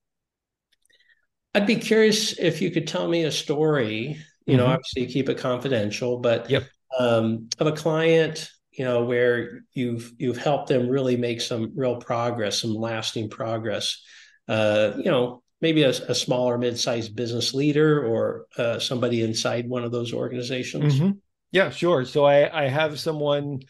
I'd 1.54 1.66
be 1.66 1.76
curious 1.76 2.38
if 2.38 2.60
you 2.60 2.70
could 2.70 2.86
tell 2.86 3.08
me 3.08 3.24
a 3.24 3.32
story. 3.32 4.18
You 4.46 4.56
mm-hmm. 4.56 4.56
know, 4.56 4.66
obviously 4.66 5.06
keep 5.06 5.28
it 5.28 5.38
confidential, 5.38 6.18
but 6.18 6.50
yep. 6.50 6.64
um, 6.98 7.48
of 7.58 7.66
a 7.66 7.72
client, 7.72 8.50
you 8.72 8.84
know, 8.84 9.04
where 9.04 9.62
you've 9.72 10.12
you've 10.18 10.36
helped 10.36 10.68
them 10.68 10.88
really 10.88 11.16
make 11.16 11.40
some 11.40 11.72
real 11.76 11.96
progress, 11.96 12.60
some 12.60 12.74
lasting 12.74 13.30
progress. 13.30 14.02
Uh, 14.48 14.92
you 14.96 15.10
know, 15.10 15.42
maybe 15.60 15.84
a, 15.84 15.90
a 15.90 16.14
smaller 16.14 16.58
mid-sized 16.58 17.16
business 17.16 17.54
leader 17.54 18.04
or 18.04 18.46
uh, 18.58 18.78
somebody 18.78 19.22
inside 19.22 19.68
one 19.68 19.84
of 19.84 19.92
those 19.92 20.12
organizations. 20.12 20.96
Mm-hmm. 20.96 21.12
Yeah, 21.52 21.70
sure. 21.70 22.04
So 22.04 22.24
I 22.24 22.64
I 22.64 22.68
have 22.68 22.98
someone 22.98 23.60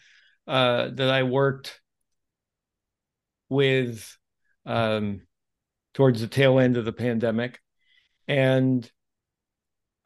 uh, 0.48 0.88
that 0.94 1.10
I 1.10 1.22
worked 1.22 1.80
with 3.48 4.16
um, 4.66 5.20
towards 5.94 6.20
the 6.20 6.26
tail 6.26 6.58
end 6.58 6.76
of 6.76 6.84
the 6.84 6.92
pandemic, 6.92 7.60
and 8.28 8.90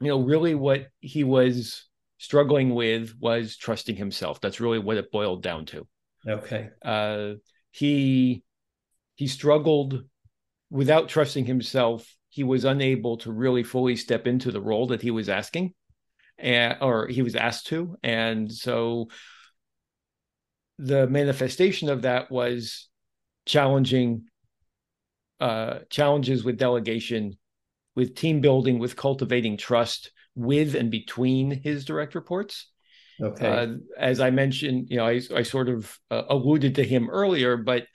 you 0.01 0.09
know, 0.09 0.21
really 0.21 0.55
what 0.55 0.87
he 1.01 1.25
was 1.25 1.87
struggling 2.19 2.75
with 2.75 3.15
was 3.19 3.57
trusting 3.57 3.97
himself. 3.97 4.41
That's 4.41 4.61
really 4.61 4.79
what 4.79 4.97
it 4.97 5.11
boiled 5.11 5.43
down 5.43 5.67
to. 5.67 5.87
Okay. 6.27 6.71
Uh, 6.83 7.35
he 7.71 8.43
he 9.15 9.27
struggled 9.27 10.05
without 10.71 11.09
trusting 11.09 11.47
himself. 11.47 12.15
He 12.29 12.45
was 12.45 12.65
unable 12.65 13.17
to 13.19 13.33
really 13.33 13.63
fully 13.63 13.97
step 13.97 14.27
into 14.27 14.53
the 14.53 14.61
role 14.61 14.89
that 14.89 15.03
he 15.03 15.11
was 15.11 15.29
asking, 15.29 15.75
and 16.39 16.77
or 16.81 17.09
he 17.09 17.23
was 17.23 17.35
asked 17.35 17.67
to, 17.69 17.97
and 18.03 18.53
so 18.53 19.09
the 20.79 21.09
manifestation 21.09 21.89
of 21.89 22.03
that 22.03 22.31
was 22.31 22.89
challenging 23.47 24.25
uh, 25.41 25.81
challenges 25.91 26.45
with 26.45 26.59
delegation, 26.59 27.37
with 27.95 28.15
team 28.15 28.41
building, 28.41 28.79
with 28.79 28.97
cultivating 28.97 29.57
trust 29.57 30.13
with 30.35 30.75
and 30.75 30.91
between 30.91 31.51
his 31.51 31.85
direct 31.85 32.15
reports. 32.15 32.69
Okay. 33.21 33.47
Uh, 33.47 33.67
as 33.99 34.21
I 34.21 34.31
mentioned, 34.31 34.89
you 34.91 34.99
know, 34.99 35.07
I, 35.07 35.21
I 35.35 35.43
sort 35.43 35.69
of 35.69 35.99
uh, 36.11 36.23
alluded 36.29 36.77
to 36.77 36.85
him 36.85 37.11
earlier, 37.11 37.57
but 37.57 37.87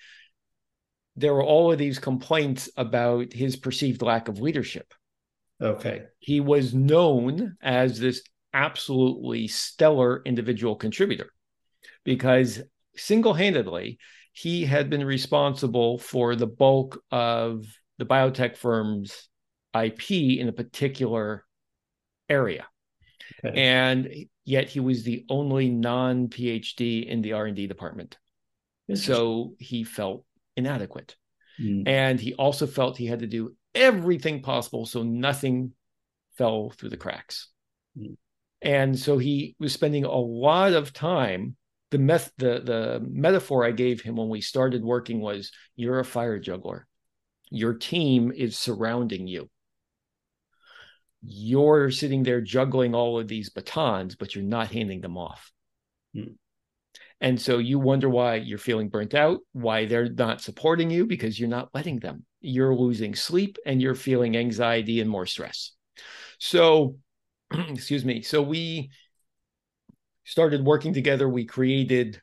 there 1.15 1.33
were 1.33 1.43
all 1.43 1.71
of 1.71 1.77
these 1.77 1.99
complaints 1.99 2.69
about 2.75 3.31
his 3.31 3.55
perceived 3.55 4.01
lack 4.01 4.27
of 4.27 4.39
leadership. 4.39 4.93
Okay. 5.61 6.03
He 6.19 6.41
was 6.41 6.73
known 6.73 7.55
as 7.61 7.99
this 7.99 8.21
absolutely 8.53 9.47
stellar 9.47 10.21
individual 10.25 10.75
contributor 10.75 11.31
because 12.03 12.61
single 12.95 13.33
handedly, 13.33 13.99
he 14.33 14.65
had 14.65 14.89
been 14.89 15.05
responsible 15.05 15.99
for 15.99 16.35
the 16.35 16.47
bulk 16.47 17.01
of 17.11 17.65
the 17.99 18.05
biotech 18.05 18.57
firm's 18.57 19.29
IP 19.79 20.11
in 20.11 20.49
a 20.49 20.53
particular 20.53 21.45
area. 22.27 22.65
Okay. 23.45 23.61
And 23.61 24.09
yet 24.43 24.69
he 24.69 24.79
was 24.79 25.03
the 25.03 25.25
only 25.29 25.69
non 25.69 26.27
PhD 26.27 27.05
in 27.07 27.21
the 27.21 27.33
R&D 27.33 27.67
department. 27.67 28.17
So 28.95 29.55
he 29.59 29.83
felt 29.83 30.25
inadequate. 30.57 31.15
Mm. 31.59 31.87
And 31.87 32.19
he 32.19 32.33
also 32.33 32.67
felt 32.67 32.97
he 32.97 33.05
had 33.05 33.19
to 33.19 33.27
do 33.27 33.55
everything 33.73 34.41
possible 34.41 34.85
so 34.85 35.03
nothing 35.03 35.71
fell 36.37 36.71
through 36.71 36.89
the 36.89 36.97
cracks. 36.97 37.49
Mm. 37.97 38.17
And 38.61 38.99
so 38.99 39.17
he 39.17 39.55
was 39.59 39.73
spending 39.73 40.05
a 40.05 40.11
lot 40.11 40.73
of 40.73 40.93
time 40.93 41.55
the 41.93 41.99
meth 41.99 42.31
the 42.39 42.59
the 42.59 43.05
metaphor 43.07 43.63
I 43.63 43.69
gave 43.69 44.01
him 44.01 44.15
when 44.15 44.27
we 44.27 44.41
started 44.41 44.83
working 44.83 45.21
was 45.21 45.51
you're 45.75 45.99
a 45.99 46.05
fire 46.05 46.39
juggler. 46.39 46.87
Your 47.51 47.75
team 47.75 48.31
is 48.35 48.57
surrounding 48.57 49.27
you. 49.27 49.47
You're 51.21 51.91
sitting 51.91 52.23
there 52.23 52.41
juggling 52.41 52.95
all 52.95 53.19
of 53.19 53.27
these 53.27 53.51
batons, 53.51 54.15
but 54.15 54.33
you're 54.33 54.43
not 54.43 54.71
handing 54.71 55.01
them 55.01 55.19
off. 55.19 55.51
Hmm. 56.15 56.33
And 57.21 57.39
so 57.39 57.59
you 57.59 57.77
wonder 57.77 58.09
why 58.09 58.35
you're 58.37 58.57
feeling 58.57 58.89
burnt 58.89 59.13
out, 59.13 59.41
why 59.51 59.85
they're 59.85 60.09
not 60.09 60.41
supporting 60.41 60.89
you 60.89 61.05
because 61.05 61.39
you're 61.39 61.47
not 61.47 61.69
letting 61.75 61.99
them. 61.99 62.25
You're 62.41 62.75
losing 62.75 63.13
sleep 63.13 63.59
and 63.67 63.79
you're 63.79 63.93
feeling 63.93 64.35
anxiety 64.35 64.99
and 64.99 65.09
more 65.09 65.27
stress. 65.27 65.73
So, 66.39 66.97
excuse 67.51 68.03
me. 68.03 68.23
So 68.23 68.41
we 68.41 68.89
started 70.23 70.65
working 70.65 70.93
together, 70.93 71.27
we 71.27 71.45
created 71.45 72.21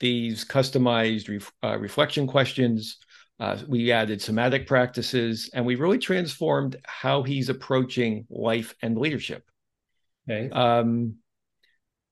these 0.00 0.44
customized 0.44 1.28
ref, 1.28 1.52
uh, 1.62 1.78
reflection 1.78 2.26
questions. 2.26 2.98
Uh, 3.38 3.58
we 3.66 3.92
added 3.92 4.20
somatic 4.20 4.66
practices, 4.66 5.50
and 5.54 5.64
we 5.64 5.74
really 5.74 5.98
transformed 5.98 6.76
how 6.84 7.22
he's 7.22 7.48
approaching 7.48 8.26
life 8.28 8.74
and 8.82 8.98
leadership. 8.98 9.44
Okay. 10.28 10.50
Um, 10.50 11.16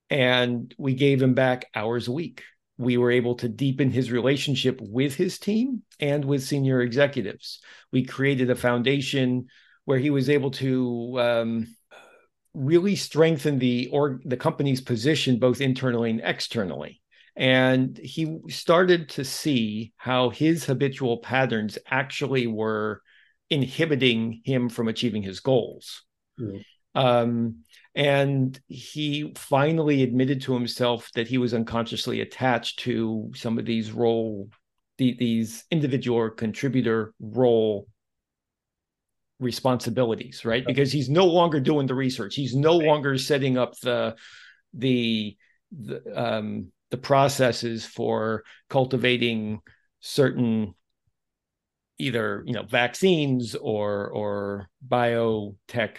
and 0.08 0.74
we 0.76 0.94
gave 0.94 1.22
him 1.22 1.34
back 1.34 1.66
hours 1.74 2.08
a 2.08 2.12
week. 2.12 2.42
We 2.78 2.96
were 2.96 3.10
able 3.10 3.36
to 3.36 3.48
deepen 3.48 3.90
his 3.90 4.10
relationship 4.10 4.80
with 4.80 5.14
his 5.14 5.38
team 5.38 5.82
and 6.00 6.24
with 6.24 6.42
senior 6.42 6.80
executives. 6.80 7.60
We 7.92 8.04
created 8.04 8.50
a 8.50 8.56
foundation 8.56 9.46
where 9.84 9.98
he 9.98 10.10
was 10.10 10.30
able 10.30 10.50
to 10.52 11.20
um, 11.20 11.76
really 12.54 12.96
strengthen 12.96 13.58
the 13.58 13.88
or 13.92 14.20
the 14.24 14.36
company's 14.36 14.80
position 14.80 15.38
both 15.38 15.60
internally 15.60 16.10
and 16.10 16.20
externally 16.24 17.00
and 17.36 17.96
he 17.98 18.38
started 18.48 19.08
to 19.08 19.24
see 19.24 19.92
how 19.96 20.30
his 20.30 20.64
habitual 20.64 21.18
patterns 21.18 21.78
actually 21.86 22.46
were 22.46 23.02
inhibiting 23.50 24.40
him 24.44 24.68
from 24.68 24.88
achieving 24.88 25.22
his 25.22 25.40
goals 25.40 26.02
mm. 26.40 26.62
um, 26.94 27.56
and 27.94 28.60
he 28.66 29.32
finally 29.36 30.02
admitted 30.02 30.40
to 30.40 30.54
himself 30.54 31.08
that 31.14 31.28
he 31.28 31.38
was 31.38 31.54
unconsciously 31.54 32.20
attached 32.20 32.80
to 32.80 33.30
some 33.34 33.58
of 33.58 33.64
these 33.64 33.92
role 33.92 34.48
the, 34.98 35.16
these 35.18 35.64
individual 35.70 36.30
contributor 36.30 37.14
role 37.20 37.86
responsibilities, 39.40 40.44
right? 40.44 40.64
Because 40.64 40.92
he's 40.92 41.08
no 41.08 41.26
longer 41.26 41.58
doing 41.58 41.86
the 41.86 41.94
research. 41.94 42.34
He's 42.34 42.54
no 42.54 42.76
longer 42.76 43.18
setting 43.18 43.58
up 43.58 43.78
the 43.80 44.16
the 44.74 45.36
the 45.72 46.02
um 46.14 46.70
the 46.90 46.96
processes 46.96 47.86
for 47.86 48.44
cultivating 48.68 49.60
certain 50.00 50.74
either 51.98 52.42
you 52.46 52.52
know 52.52 52.62
vaccines 52.64 53.54
or 53.54 54.08
or 54.08 54.68
biotech 54.86 55.96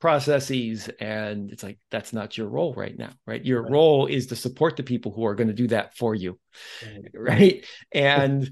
processes 0.00 0.88
and 0.98 1.50
it's 1.50 1.62
like 1.62 1.78
that's 1.90 2.12
not 2.12 2.38
your 2.38 2.48
role 2.48 2.72
right 2.74 2.96
now 2.96 3.10
right 3.26 3.44
your 3.44 3.62
right. 3.62 3.72
role 3.72 4.06
is 4.06 4.28
to 4.28 4.36
support 4.36 4.76
the 4.76 4.82
people 4.82 5.12
who 5.12 5.26
are 5.26 5.34
going 5.34 5.48
to 5.48 5.52
do 5.54 5.66
that 5.66 5.94
for 5.94 6.14
you 6.14 6.38
right, 6.86 7.04
right? 7.14 7.66
and 7.92 8.50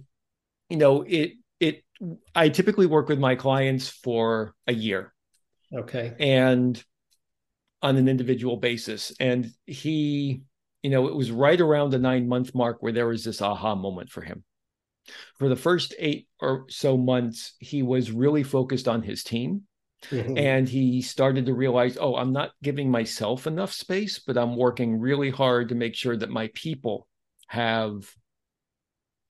you 0.69 0.77
know 0.77 1.03
it 1.03 1.33
it 1.61 1.83
I 2.35 2.49
typically 2.49 2.87
work 2.87 3.09
with 3.09 3.19
my 3.19 3.35
clients 3.35 3.89
for 3.89 4.55
a 4.67 4.73
year. 4.73 5.13
Okay. 5.73 6.15
And 6.19 6.83
on 7.83 7.97
an 7.97 8.09
individual 8.09 8.57
basis. 8.57 9.13
And 9.21 9.53
he, 9.67 10.43
you 10.83 10.91
know, 10.91 11.09
it 11.09 11.15
was 11.15 11.31
right 11.31 11.61
around 11.61 11.91
the 11.91 11.99
nine 11.99 12.29
month 12.29 12.55
mark 12.55 12.79
where 12.83 12.93
there 12.93 13.07
was 13.07 13.25
this 13.25 13.43
aha 13.43 13.75
moment 13.75 14.11
for 14.11 14.23
him. 14.23 14.45
For 15.39 15.49
the 15.49 15.57
first 15.57 15.95
eight 15.99 16.29
or 16.41 16.67
so 16.69 16.97
months, 16.97 17.55
he 17.61 17.83
was 17.83 18.11
really 18.11 18.43
focused 18.43 18.89
on 18.89 19.03
his 19.03 19.23
team. 19.23 19.63
Mm-hmm. 20.11 20.39
And 20.39 20.69
he 20.69 21.03
started 21.03 21.47
to 21.47 21.55
realize, 21.55 21.99
oh, 22.01 22.15
I'm 22.15 22.33
not 22.33 22.53
giving 22.63 22.91
myself 22.91 23.47
enough 23.47 23.73
space, 23.73 24.21
but 24.21 24.39
I'm 24.39 24.57
working 24.57 25.01
really 25.01 25.31
hard 25.31 25.71
to 25.71 25.75
make 25.75 25.97
sure 25.97 26.17
that 26.17 26.31
my 26.31 26.51
people 26.55 27.09
have 27.49 28.09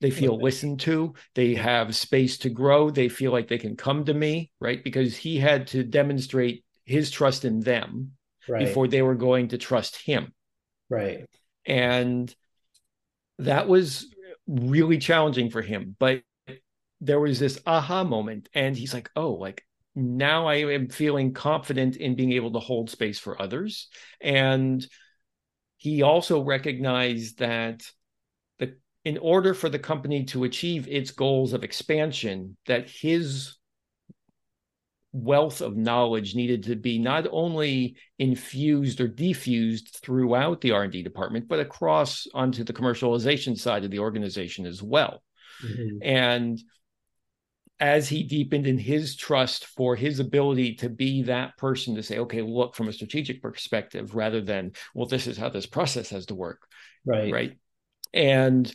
they 0.01 0.11
feel 0.11 0.41
listened 0.41 0.79
to 0.79 1.13
they 1.35 1.55
have 1.55 1.95
space 1.95 2.37
to 2.37 2.49
grow 2.49 2.89
they 2.89 3.09
feel 3.09 3.31
like 3.31 3.47
they 3.47 3.57
can 3.57 3.75
come 3.75 4.05
to 4.05 4.13
me 4.13 4.51
right? 4.59 4.83
Because 4.83 5.15
he 5.15 5.37
had 5.37 5.67
to 5.67 5.83
demonstrate 5.83 6.63
his 6.85 7.11
trust 7.11 7.45
in 7.45 7.59
them 7.59 8.11
right. 8.47 8.65
before 8.65 8.87
they 8.87 9.01
were 9.01 9.15
going 9.15 9.49
to 9.49 9.57
trust 9.57 10.01
him. 10.01 10.33
Right. 10.89 11.25
And 11.65 12.33
that 13.37 13.67
was 13.67 14.07
really 14.47 14.97
challenging 14.97 15.51
for 15.51 15.61
him 15.61 15.95
but 15.99 16.23
there 17.01 17.19
was 17.19 17.39
this 17.39 17.59
aha 17.67 18.03
moment 18.03 18.49
and 18.53 18.75
he's 18.75 18.93
like 18.93 19.09
oh 19.15 19.31
like 19.31 19.63
now 19.95 20.47
i 20.47 20.55
am 20.55 20.87
feeling 20.87 21.33
confident 21.33 21.95
in 21.97 22.15
being 22.15 22.31
able 22.33 22.51
to 22.53 22.59
hold 22.59 22.89
space 22.89 23.19
for 23.19 23.41
others. 23.41 23.87
And 24.21 24.85
he 25.77 26.01
also 26.01 26.43
recognized 26.43 27.39
that 27.39 27.83
in 29.05 29.17
order 29.17 29.53
for 29.53 29.69
the 29.69 29.79
company 29.79 30.25
to 30.25 30.43
achieve 30.43 30.87
its 30.87 31.11
goals 31.11 31.53
of 31.53 31.63
expansion, 31.63 32.57
that 32.65 32.89
his 32.89 33.55
wealth 35.11 35.61
of 35.61 35.75
knowledge 35.75 36.35
needed 36.35 36.63
to 36.63 36.75
be 36.75 36.99
not 36.99 37.25
only 37.31 37.95
infused 38.19 39.01
or 39.01 39.07
diffused 39.07 39.97
throughout 40.03 40.61
the 40.61 40.69
r&d 40.69 41.01
department 41.01 41.47
but 41.47 41.59
across 41.59 42.27
onto 42.35 42.63
the 42.63 42.73
commercialization 42.73 43.57
side 43.57 43.83
of 43.83 43.89
the 43.89 43.97
organization 43.97 44.67
as 44.67 44.83
well 44.83 45.23
mm-hmm. 45.65 45.97
and 46.03 46.61
as 47.79 48.09
he 48.09 48.23
deepened 48.23 48.67
in 48.67 48.77
his 48.77 49.15
trust 49.15 49.65
for 49.65 49.95
his 49.95 50.19
ability 50.19 50.75
to 50.75 50.89
be 50.89 51.23
that 51.23 51.57
person 51.57 51.95
to 51.95 52.03
say, 52.03 52.19
okay, 52.19 52.41
look 52.41 52.75
from 52.75 52.89
a 52.89 52.93
strategic 52.93 53.41
perspective 53.41 54.15
rather 54.15 54.41
than, 54.41 54.73
well, 54.93 55.07
this 55.07 55.27
is 55.27 55.37
how 55.37 55.47
this 55.47 55.65
process 55.65 56.09
has 56.09 56.25
to 56.25 56.35
work. 56.35 56.67
Right. 57.05 57.31
Right. 57.31 57.57
And 58.13 58.73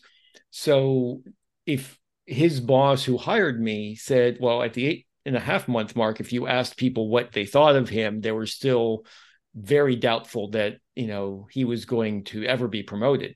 so 0.56 1.20
if 1.66 1.98
his 2.26 2.60
boss 2.60 3.02
who 3.02 3.18
hired 3.18 3.60
me 3.60 3.96
said, 3.96 4.38
well, 4.40 4.62
at 4.62 4.72
the 4.72 4.86
eight 4.86 5.06
and 5.26 5.36
a 5.36 5.40
half 5.40 5.66
month 5.66 5.96
mark, 5.96 6.20
if 6.20 6.32
you 6.32 6.46
asked 6.46 6.76
people 6.76 7.08
what 7.08 7.32
they 7.32 7.44
thought 7.44 7.74
of 7.74 7.88
him, 7.88 8.20
they 8.20 8.30
were 8.30 8.46
still 8.46 9.04
very 9.56 9.96
doubtful 9.96 10.50
that, 10.50 10.76
you 10.94 11.08
know, 11.08 11.48
he 11.50 11.64
was 11.64 11.86
going 11.86 12.22
to 12.26 12.44
ever 12.44 12.68
be 12.68 12.84
promoted 12.84 13.34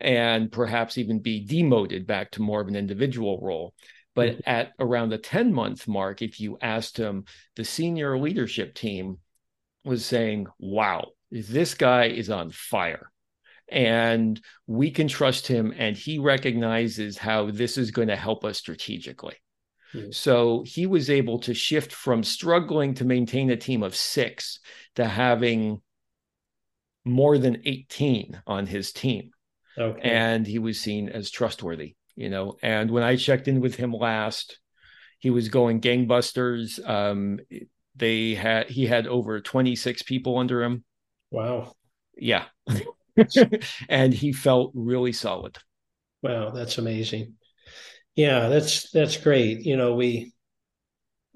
and 0.00 0.52
perhaps 0.52 0.98
even 0.98 1.18
be 1.18 1.44
demoted 1.44 2.06
back 2.06 2.30
to 2.30 2.42
more 2.42 2.60
of 2.60 2.68
an 2.68 2.76
individual 2.76 3.40
role. 3.42 3.74
But 4.14 4.28
mm-hmm. 4.28 4.48
at 4.48 4.70
around 4.78 5.08
the 5.08 5.18
10 5.18 5.52
month 5.52 5.88
mark, 5.88 6.22
if 6.22 6.38
you 6.38 6.58
asked 6.62 6.96
him, 6.96 7.24
the 7.56 7.64
senior 7.64 8.16
leadership 8.16 8.76
team 8.76 9.18
was 9.82 10.06
saying, 10.06 10.46
wow, 10.60 11.08
this 11.32 11.74
guy 11.74 12.04
is 12.04 12.30
on 12.30 12.52
fire. 12.52 13.11
And 13.72 14.40
we 14.66 14.90
can 14.90 15.08
trust 15.08 15.46
him, 15.46 15.72
and 15.76 15.96
he 15.96 16.18
recognizes 16.18 17.16
how 17.16 17.50
this 17.50 17.78
is 17.78 17.90
going 17.90 18.08
to 18.08 18.16
help 18.16 18.44
us 18.44 18.58
strategically. 18.58 19.36
Mm-hmm. 19.94 20.12
So 20.12 20.62
he 20.66 20.86
was 20.86 21.10
able 21.10 21.38
to 21.40 21.54
shift 21.54 21.92
from 21.92 22.22
struggling 22.22 22.94
to 22.94 23.04
maintain 23.04 23.50
a 23.50 23.56
team 23.56 23.82
of 23.82 23.96
six 23.96 24.60
to 24.96 25.06
having 25.06 25.80
more 27.04 27.38
than 27.38 27.62
18 27.64 28.42
on 28.46 28.66
his 28.66 28.92
team. 28.92 29.30
Okay. 29.76 30.00
And 30.02 30.46
he 30.46 30.58
was 30.58 30.80
seen 30.80 31.08
as 31.08 31.30
trustworthy 31.30 31.96
you 32.16 32.28
know. 32.28 32.56
And 32.62 32.90
when 32.90 33.02
I 33.02 33.16
checked 33.16 33.48
in 33.48 33.60
with 33.60 33.76
him 33.76 33.92
last, 33.92 34.58
he 35.18 35.30
was 35.30 35.48
going 35.48 35.80
gangbusters. 35.80 36.84
Um, 36.88 37.40
they 37.94 38.34
had 38.34 38.68
he 38.68 38.86
had 38.86 39.06
over 39.06 39.40
26 39.40 40.02
people 40.02 40.38
under 40.38 40.62
him. 40.62 40.84
Wow. 41.30 41.72
Yeah. 42.16 42.44
and 43.88 44.12
he 44.12 44.32
felt 44.32 44.72
really 44.74 45.12
solid. 45.12 45.58
Wow, 46.22 46.50
that's 46.50 46.78
amazing. 46.78 47.34
Yeah, 48.14 48.48
that's 48.48 48.90
that's 48.90 49.16
great. 49.16 49.62
You 49.62 49.76
know, 49.76 49.94
we 49.94 50.32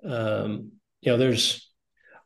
um, 0.04 0.72
you 1.00 1.12
know, 1.12 1.18
there's 1.18 1.70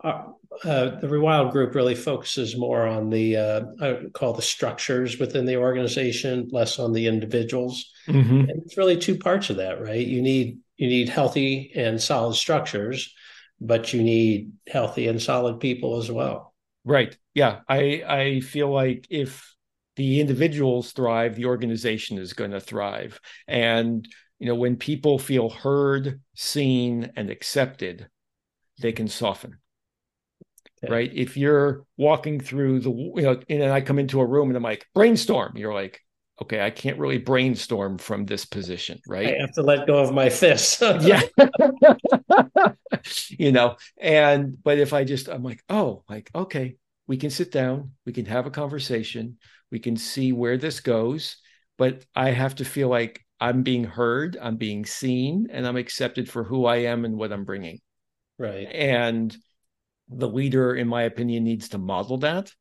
uh, 0.02 0.24
uh, 0.64 1.00
the 1.00 1.06
Rewild 1.06 1.52
Group 1.52 1.74
really 1.74 1.94
focuses 1.94 2.56
more 2.56 2.86
on 2.86 3.10
the 3.10 3.36
uh, 3.36 3.62
I 3.80 3.98
call 4.12 4.32
the 4.32 4.42
structures 4.42 5.18
within 5.18 5.46
the 5.46 5.56
organization, 5.56 6.48
less 6.50 6.78
on 6.78 6.92
the 6.92 7.06
individuals. 7.06 7.90
Mm-hmm. 8.08 8.40
And 8.40 8.62
it's 8.64 8.76
really 8.76 8.96
two 8.96 9.16
parts 9.16 9.50
of 9.50 9.56
that, 9.56 9.80
right? 9.80 10.06
You 10.06 10.22
need 10.22 10.58
you 10.76 10.88
need 10.88 11.08
healthy 11.08 11.72
and 11.74 12.00
solid 12.00 12.34
structures, 12.34 13.14
but 13.60 13.92
you 13.92 14.02
need 14.02 14.52
healthy 14.66 15.08
and 15.08 15.20
solid 15.20 15.60
people 15.60 15.98
as 15.98 16.10
well. 16.10 16.49
Right. 16.90 17.16
Yeah. 17.34 17.60
I 17.68 18.02
I 18.06 18.40
feel 18.40 18.70
like 18.70 19.06
if 19.10 19.54
the 19.96 20.20
individuals 20.20 20.92
thrive, 20.92 21.36
the 21.36 21.44
organization 21.46 22.18
is 22.18 22.32
going 22.32 22.50
to 22.50 22.60
thrive. 22.60 23.20
And 23.46 24.06
you 24.40 24.46
know, 24.46 24.54
when 24.56 24.76
people 24.76 25.18
feel 25.18 25.50
heard, 25.50 26.20
seen, 26.34 27.12
and 27.16 27.30
accepted, 27.30 28.08
they 28.80 28.92
can 28.92 29.08
soften 29.08 29.58
okay. 30.82 30.92
right? 30.92 31.10
If 31.14 31.36
you're 31.36 31.84
walking 31.96 32.40
through 32.40 32.80
the, 32.80 32.90
you 32.90 33.22
know, 33.22 33.40
and 33.48 33.64
I 33.64 33.80
come 33.80 33.98
into 33.98 34.20
a 34.20 34.26
room 34.26 34.48
and 34.48 34.56
I'm 34.56 34.62
like, 34.62 34.86
brainstorm, 34.94 35.56
you're 35.56 35.74
like, 35.74 36.00
okay, 36.42 36.60
I 36.60 36.70
can't 36.70 36.98
really 36.98 37.18
brainstorm 37.18 37.98
from 37.98 38.24
this 38.24 38.44
position, 38.44 39.00
right? 39.06 39.36
I 39.36 39.40
have 39.40 39.52
to 39.52 39.62
let 39.62 39.86
go 39.86 39.98
of 39.98 40.12
my 40.12 40.30
fists. 40.30 40.80
yeah. 41.00 41.22
you 43.28 43.52
know, 43.52 43.76
and, 43.98 44.56
but 44.62 44.78
if 44.78 44.92
I 44.92 45.04
just, 45.04 45.28
I'm 45.28 45.42
like, 45.42 45.62
oh, 45.68 46.04
like, 46.08 46.30
okay, 46.34 46.76
we 47.06 47.16
can 47.16 47.30
sit 47.30 47.52
down, 47.52 47.92
we 48.06 48.12
can 48.12 48.26
have 48.26 48.46
a 48.46 48.50
conversation, 48.50 49.38
we 49.70 49.78
can 49.78 49.96
see 49.96 50.32
where 50.32 50.56
this 50.56 50.80
goes, 50.80 51.36
but 51.76 52.04
I 52.14 52.30
have 52.30 52.56
to 52.56 52.64
feel 52.64 52.88
like 52.88 53.24
I'm 53.40 53.62
being 53.62 53.84
heard, 53.84 54.36
I'm 54.40 54.56
being 54.56 54.84
seen, 54.84 55.48
and 55.50 55.66
I'm 55.66 55.76
accepted 55.76 56.28
for 56.28 56.44
who 56.44 56.66
I 56.66 56.76
am 56.76 57.04
and 57.04 57.16
what 57.16 57.32
I'm 57.32 57.44
bringing. 57.44 57.80
Right. 58.38 58.66
And, 58.70 59.36
the 60.10 60.28
leader, 60.28 60.74
in 60.74 60.88
my 60.88 61.02
opinion, 61.02 61.44
needs 61.44 61.68
to 61.70 61.78
model 61.78 62.18
that 62.18 62.52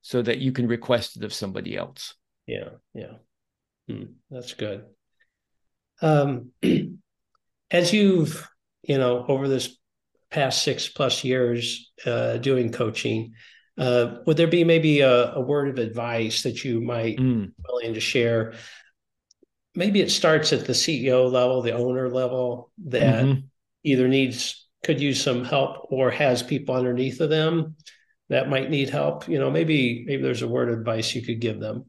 so 0.00 0.22
that 0.22 0.38
you 0.38 0.52
can 0.52 0.66
request 0.66 1.16
it 1.16 1.24
of 1.24 1.34
somebody 1.34 1.76
else. 1.76 2.14
Yeah, 2.46 2.68
yeah. 2.94 3.14
Hmm, 3.88 4.04
that's 4.30 4.54
good. 4.54 4.84
Um, 6.00 6.50
as 7.70 7.92
you've, 7.92 8.48
you 8.82 8.98
know, 8.98 9.24
over 9.26 9.48
this 9.48 9.76
past 10.30 10.62
six 10.62 10.88
plus 10.88 11.24
years 11.24 11.92
uh, 12.06 12.38
doing 12.38 12.72
coaching, 12.72 13.34
uh, 13.78 14.16
would 14.26 14.36
there 14.36 14.46
be 14.46 14.64
maybe 14.64 15.00
a, 15.00 15.32
a, 15.34 15.40
word 15.40 15.68
of 15.68 15.78
advice 15.78 16.42
that 16.42 16.62
you 16.62 16.80
might 16.80 17.16
mm. 17.16 17.46
be 17.46 17.52
willing 17.68 17.94
to 17.94 18.00
share? 18.00 18.54
Maybe 19.74 20.00
it 20.00 20.10
starts 20.10 20.52
at 20.52 20.66
the 20.66 20.74
CEO 20.74 21.30
level, 21.30 21.62
the 21.62 21.72
owner 21.72 22.10
level, 22.10 22.70
that 22.86 23.24
mm-hmm. 23.24 23.40
either 23.84 24.08
needs 24.08 24.68
could 24.82 25.00
use 25.00 25.22
some 25.22 25.44
help 25.44 25.86
or 25.90 26.10
has 26.10 26.42
people 26.42 26.74
underneath 26.74 27.20
of 27.20 27.30
them 27.30 27.76
that 28.28 28.48
might 28.48 28.70
need 28.70 28.88
help 28.90 29.28
you 29.28 29.38
know 29.38 29.50
maybe 29.50 30.04
maybe 30.06 30.22
there's 30.22 30.42
a 30.42 30.48
word 30.48 30.68
of 30.70 30.78
advice 30.78 31.14
you 31.14 31.22
could 31.22 31.40
give 31.40 31.60
them 31.60 31.84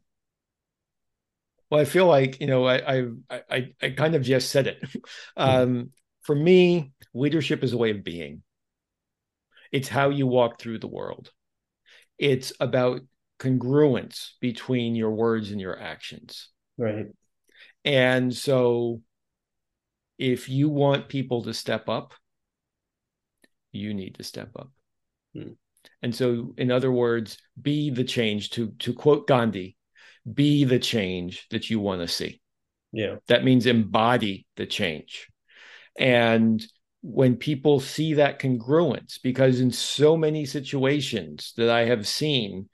well 1.73 1.81
i 1.81 1.85
feel 1.85 2.05
like 2.05 2.39
you 2.39 2.45
know 2.45 2.65
i 2.67 2.97
i 2.97 3.07
i, 3.49 3.69
I 3.81 3.89
kind 3.89 4.13
of 4.13 4.21
just 4.21 4.51
said 4.51 4.67
it 4.67 4.83
um, 5.37 5.89
for 6.21 6.35
me 6.35 6.91
leadership 7.15 7.63
is 7.63 7.73
a 7.73 7.77
way 7.77 7.89
of 7.89 8.03
being 8.03 8.43
it's 9.71 9.87
how 9.87 10.09
you 10.09 10.27
walk 10.27 10.59
through 10.59 10.77
the 10.77 10.87
world 10.87 11.31
it's 12.19 12.53
about 12.59 13.01
congruence 13.39 14.33
between 14.39 14.95
your 14.95 15.11
words 15.11 15.49
and 15.49 15.59
your 15.59 15.79
actions 15.79 16.49
right 16.77 17.07
and 17.83 18.31
so 18.33 19.01
if 20.19 20.47
you 20.47 20.69
want 20.69 21.09
people 21.09 21.41
to 21.43 21.55
step 21.55 21.89
up 21.89 22.13
you 23.73 23.93
need 23.93 24.15
to 24.15 24.23
step 24.23 24.51
up. 24.55 24.71
Hmm. 25.33 25.53
And 26.01 26.15
so, 26.15 26.53
in 26.57 26.71
other 26.71 26.91
words, 26.91 27.37
be 27.61 27.89
the 27.89 28.03
change. 28.03 28.51
To 28.51 28.71
to 28.79 28.93
quote 28.93 29.27
Gandhi, 29.27 29.75
be 30.31 30.63
the 30.63 30.79
change 30.79 31.47
that 31.49 31.69
you 31.69 31.79
want 31.79 32.01
to 32.01 32.07
see. 32.07 32.41
Yeah, 32.91 33.15
that 33.27 33.43
means 33.43 33.65
embody 33.65 34.45
the 34.55 34.65
change. 34.65 35.27
And 35.97 36.63
when 37.01 37.35
people 37.35 37.79
see 37.79 38.15
that 38.15 38.39
congruence, 38.39 39.19
because 39.21 39.59
in 39.59 39.71
so 39.71 40.15
many 40.15 40.45
situations 40.45 41.53
that 41.57 41.69
I 41.69 41.85
have 41.85 42.07
seen, 42.07 42.69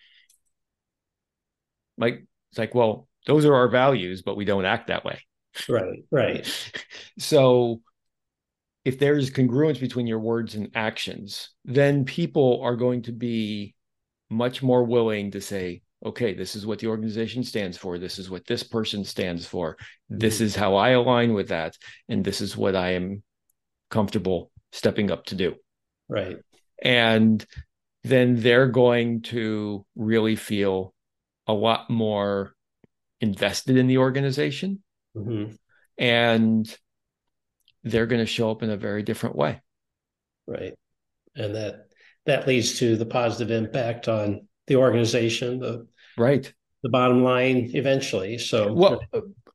like 1.97 2.25
it's 2.51 2.59
like, 2.59 2.75
well, 2.75 3.07
those 3.25 3.45
are 3.45 3.55
our 3.55 3.69
values, 3.69 4.21
but 4.21 4.37
we 4.37 4.45
don't 4.45 4.65
act 4.65 4.87
that 4.87 5.05
way. 5.05 5.21
Right, 5.67 6.03
right. 6.11 6.73
so 7.19 7.81
if 8.85 8.97
there's 8.99 9.29
congruence 9.29 9.79
between 9.79 10.07
your 10.07 10.19
words 10.19 10.55
and 10.55 10.69
actions, 10.73 11.49
then 11.65 12.05
people 12.05 12.61
are 12.63 12.75
going 12.75 13.03
to 13.03 13.11
be 13.11 13.75
much 14.29 14.63
more 14.63 14.83
willing 14.83 15.31
to 15.31 15.41
say, 15.41 15.81
okay, 16.05 16.33
this 16.33 16.55
is 16.55 16.65
what 16.65 16.79
the 16.79 16.87
organization 16.87 17.43
stands 17.43 17.77
for. 17.77 17.97
This 17.97 18.19
is 18.19 18.29
what 18.29 18.45
this 18.45 18.63
person 18.63 19.03
stands 19.03 19.45
for. 19.45 19.77
This 20.09 20.35
mm-hmm. 20.35 20.45
is 20.45 20.55
how 20.55 20.75
I 20.75 20.91
align 20.91 21.33
with 21.33 21.49
that. 21.49 21.75
And 22.07 22.23
this 22.23 22.41
is 22.41 22.55
what 22.55 22.75
I 22.75 22.93
am 22.93 23.23
comfortable 23.89 24.51
stepping 24.71 25.11
up 25.11 25.25
to 25.25 25.35
do. 25.35 25.55
Right. 26.07 26.37
And 26.81 27.45
then 28.03 28.39
they're 28.39 28.67
going 28.67 29.23
to 29.23 29.85
really 29.95 30.35
feel 30.35 30.93
a 31.47 31.53
lot 31.53 31.89
more 31.89 32.53
invested 33.19 33.75
in 33.75 33.87
the 33.87 33.97
organization. 33.97 34.81
Mm-hmm. 35.15 35.53
And 35.97 36.77
they're 37.83 38.05
going 38.05 38.21
to 38.21 38.25
show 38.25 38.51
up 38.51 38.63
in 38.63 38.69
a 38.69 38.77
very 38.77 39.03
different 39.03 39.35
way. 39.35 39.61
Right. 40.47 40.73
And 41.35 41.55
that 41.55 41.87
that 42.25 42.47
leads 42.47 42.79
to 42.79 42.95
the 42.95 43.05
positive 43.05 43.51
impact 43.51 44.07
on 44.07 44.47
the 44.69 44.77
organization, 44.77 45.59
the 45.59 45.85
right, 46.17 46.51
the 46.83 46.89
bottom 46.89 47.23
line 47.23 47.71
eventually. 47.73 48.37
So 48.37 48.71
well, 48.71 49.01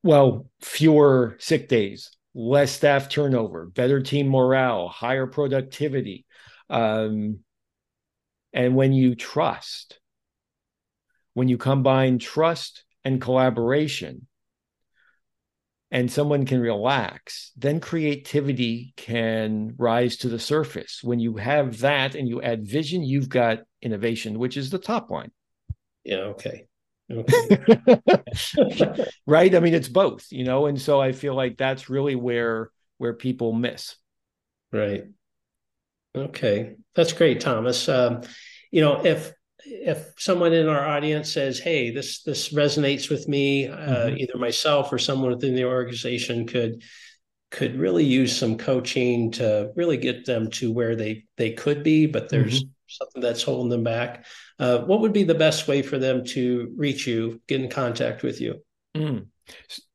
well, 0.02 0.50
fewer 0.60 1.36
sick 1.38 1.68
days, 1.68 2.10
less 2.34 2.72
staff 2.72 3.08
turnover, 3.08 3.66
better 3.66 4.02
team 4.02 4.28
morale, 4.28 4.88
higher 4.88 5.26
productivity. 5.26 6.26
Um, 6.68 7.38
and 8.52 8.76
when 8.76 8.92
you 8.92 9.14
trust, 9.14 9.98
when 11.32 11.48
you 11.48 11.56
combine 11.56 12.18
trust 12.18 12.84
and 13.04 13.20
collaboration, 13.20 14.26
and 15.94 16.10
someone 16.10 16.44
can 16.44 16.58
relax, 16.60 17.52
then 17.56 17.78
creativity 17.78 18.92
can 18.96 19.74
rise 19.78 20.16
to 20.16 20.28
the 20.28 20.40
surface. 20.40 20.98
When 21.04 21.20
you 21.20 21.36
have 21.36 21.78
that 21.78 22.16
and 22.16 22.28
you 22.28 22.42
add 22.42 22.66
vision, 22.66 23.04
you've 23.04 23.28
got 23.28 23.60
innovation, 23.84 24.38
which 24.38 24.56
is 24.56 24.70
the 24.70 24.78
top 24.78 25.10
line. 25.10 25.30
Yeah. 26.04 26.34
Okay. 26.34 26.66
okay. 27.10 28.00
right. 29.26 29.54
I 29.54 29.60
mean, 29.60 29.74
it's 29.74 29.88
both, 29.88 30.26
you 30.30 30.44
know, 30.44 30.66
and 30.66 30.80
so 30.80 31.00
I 31.00 31.12
feel 31.12 31.34
like 31.34 31.56
that's 31.56 31.90
really 31.90 32.14
where 32.14 32.70
where 32.98 33.14
people 33.14 33.52
miss. 33.52 33.96
Right. 34.72 35.04
Okay, 36.16 36.76
that's 36.94 37.12
great, 37.12 37.40
Thomas. 37.40 37.88
Um, 37.88 38.22
you 38.70 38.80
know, 38.80 39.04
if 39.04 39.32
if 39.64 40.12
someone 40.18 40.52
in 40.52 40.68
our 40.68 40.86
audience 40.86 41.32
says, 41.32 41.58
"Hey, 41.58 41.90
this 41.90 42.22
this 42.22 42.52
resonates 42.52 43.10
with 43.10 43.26
me," 43.28 43.66
uh, 43.66 43.76
mm-hmm. 43.76 44.18
either 44.18 44.38
myself 44.38 44.92
or 44.92 44.98
someone 44.98 45.30
within 45.30 45.54
the 45.54 45.64
organization 45.64 46.46
could 46.46 46.82
could 47.50 47.76
really 47.78 48.04
use 48.04 48.36
some 48.36 48.56
coaching 48.58 49.32
to 49.32 49.72
really 49.76 49.96
get 49.96 50.24
them 50.24 50.50
to 50.50 50.72
where 50.72 50.94
they 50.94 51.24
they 51.36 51.52
could 51.52 51.82
be, 51.82 52.06
but 52.06 52.28
there's 52.28 52.62
mm-hmm. 52.62 52.70
Something 52.86 53.22
that's 53.22 53.42
holding 53.42 53.70
them 53.70 53.84
back. 53.84 54.26
Uh, 54.58 54.78
what 54.80 55.00
would 55.00 55.12
be 55.12 55.24
the 55.24 55.34
best 55.34 55.68
way 55.68 55.82
for 55.82 55.98
them 55.98 56.24
to 56.24 56.72
reach 56.76 57.06
you, 57.06 57.40
get 57.46 57.60
in 57.60 57.70
contact 57.70 58.22
with 58.22 58.40
you? 58.40 58.62
Mm. 58.96 59.26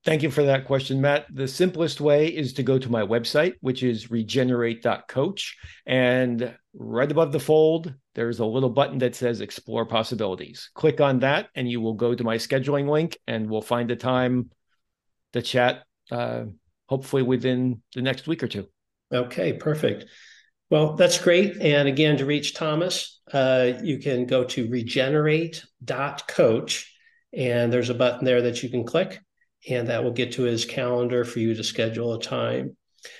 Thank 0.05 0.23
you 0.23 0.31
for 0.31 0.43
that 0.43 0.65
question, 0.65 1.01
Matt. 1.01 1.25
The 1.33 1.47
simplest 1.47 1.99
way 1.99 2.27
is 2.27 2.53
to 2.53 2.63
go 2.63 2.77
to 2.79 2.89
my 2.89 3.01
website, 3.01 3.53
which 3.61 3.83
is 3.83 4.07
regenerate.coach. 4.07 5.57
And 5.85 6.55
right 6.73 7.11
above 7.11 7.31
the 7.31 7.39
fold, 7.39 7.93
there's 8.15 8.39
a 8.39 8.45
little 8.45 8.69
button 8.69 8.99
that 8.99 9.15
says 9.15 9.41
explore 9.41 9.85
possibilities. 9.85 10.69
Click 10.73 11.01
on 11.01 11.19
that, 11.19 11.49
and 11.55 11.69
you 11.69 11.81
will 11.81 11.95
go 11.95 12.13
to 12.13 12.23
my 12.23 12.37
scheduling 12.37 12.89
link, 12.89 13.17
and 13.27 13.49
we'll 13.49 13.61
find 13.61 13.91
a 13.91 13.95
time 13.95 14.51
to 15.33 15.41
chat, 15.41 15.83
uh, 16.11 16.45
hopefully 16.87 17.23
within 17.23 17.81
the 17.95 18.01
next 18.01 18.27
week 18.27 18.43
or 18.43 18.47
two. 18.47 18.67
Okay, 19.11 19.53
perfect. 19.53 20.05
Well, 20.69 20.95
that's 20.95 21.19
great. 21.19 21.61
And 21.61 21.87
again, 21.87 22.17
to 22.17 22.25
reach 22.25 22.53
Thomas, 22.53 23.21
uh, 23.31 23.71
you 23.81 23.97
can 23.97 24.25
go 24.25 24.43
to 24.43 24.69
regenerate.coach, 24.69 26.95
and 27.33 27.73
there's 27.73 27.89
a 27.89 27.95
button 27.95 28.25
there 28.25 28.41
that 28.43 28.63
you 28.63 28.69
can 28.69 28.83
click 28.83 29.19
and 29.67 29.87
that 29.87 30.03
will 30.03 30.11
get 30.11 30.33
to 30.33 30.43
his 30.43 30.65
calendar 30.65 31.25
for 31.25 31.39
you 31.39 31.53
to 31.53 31.63
schedule 31.63 32.13
a 32.13 32.21
time. 32.21 32.77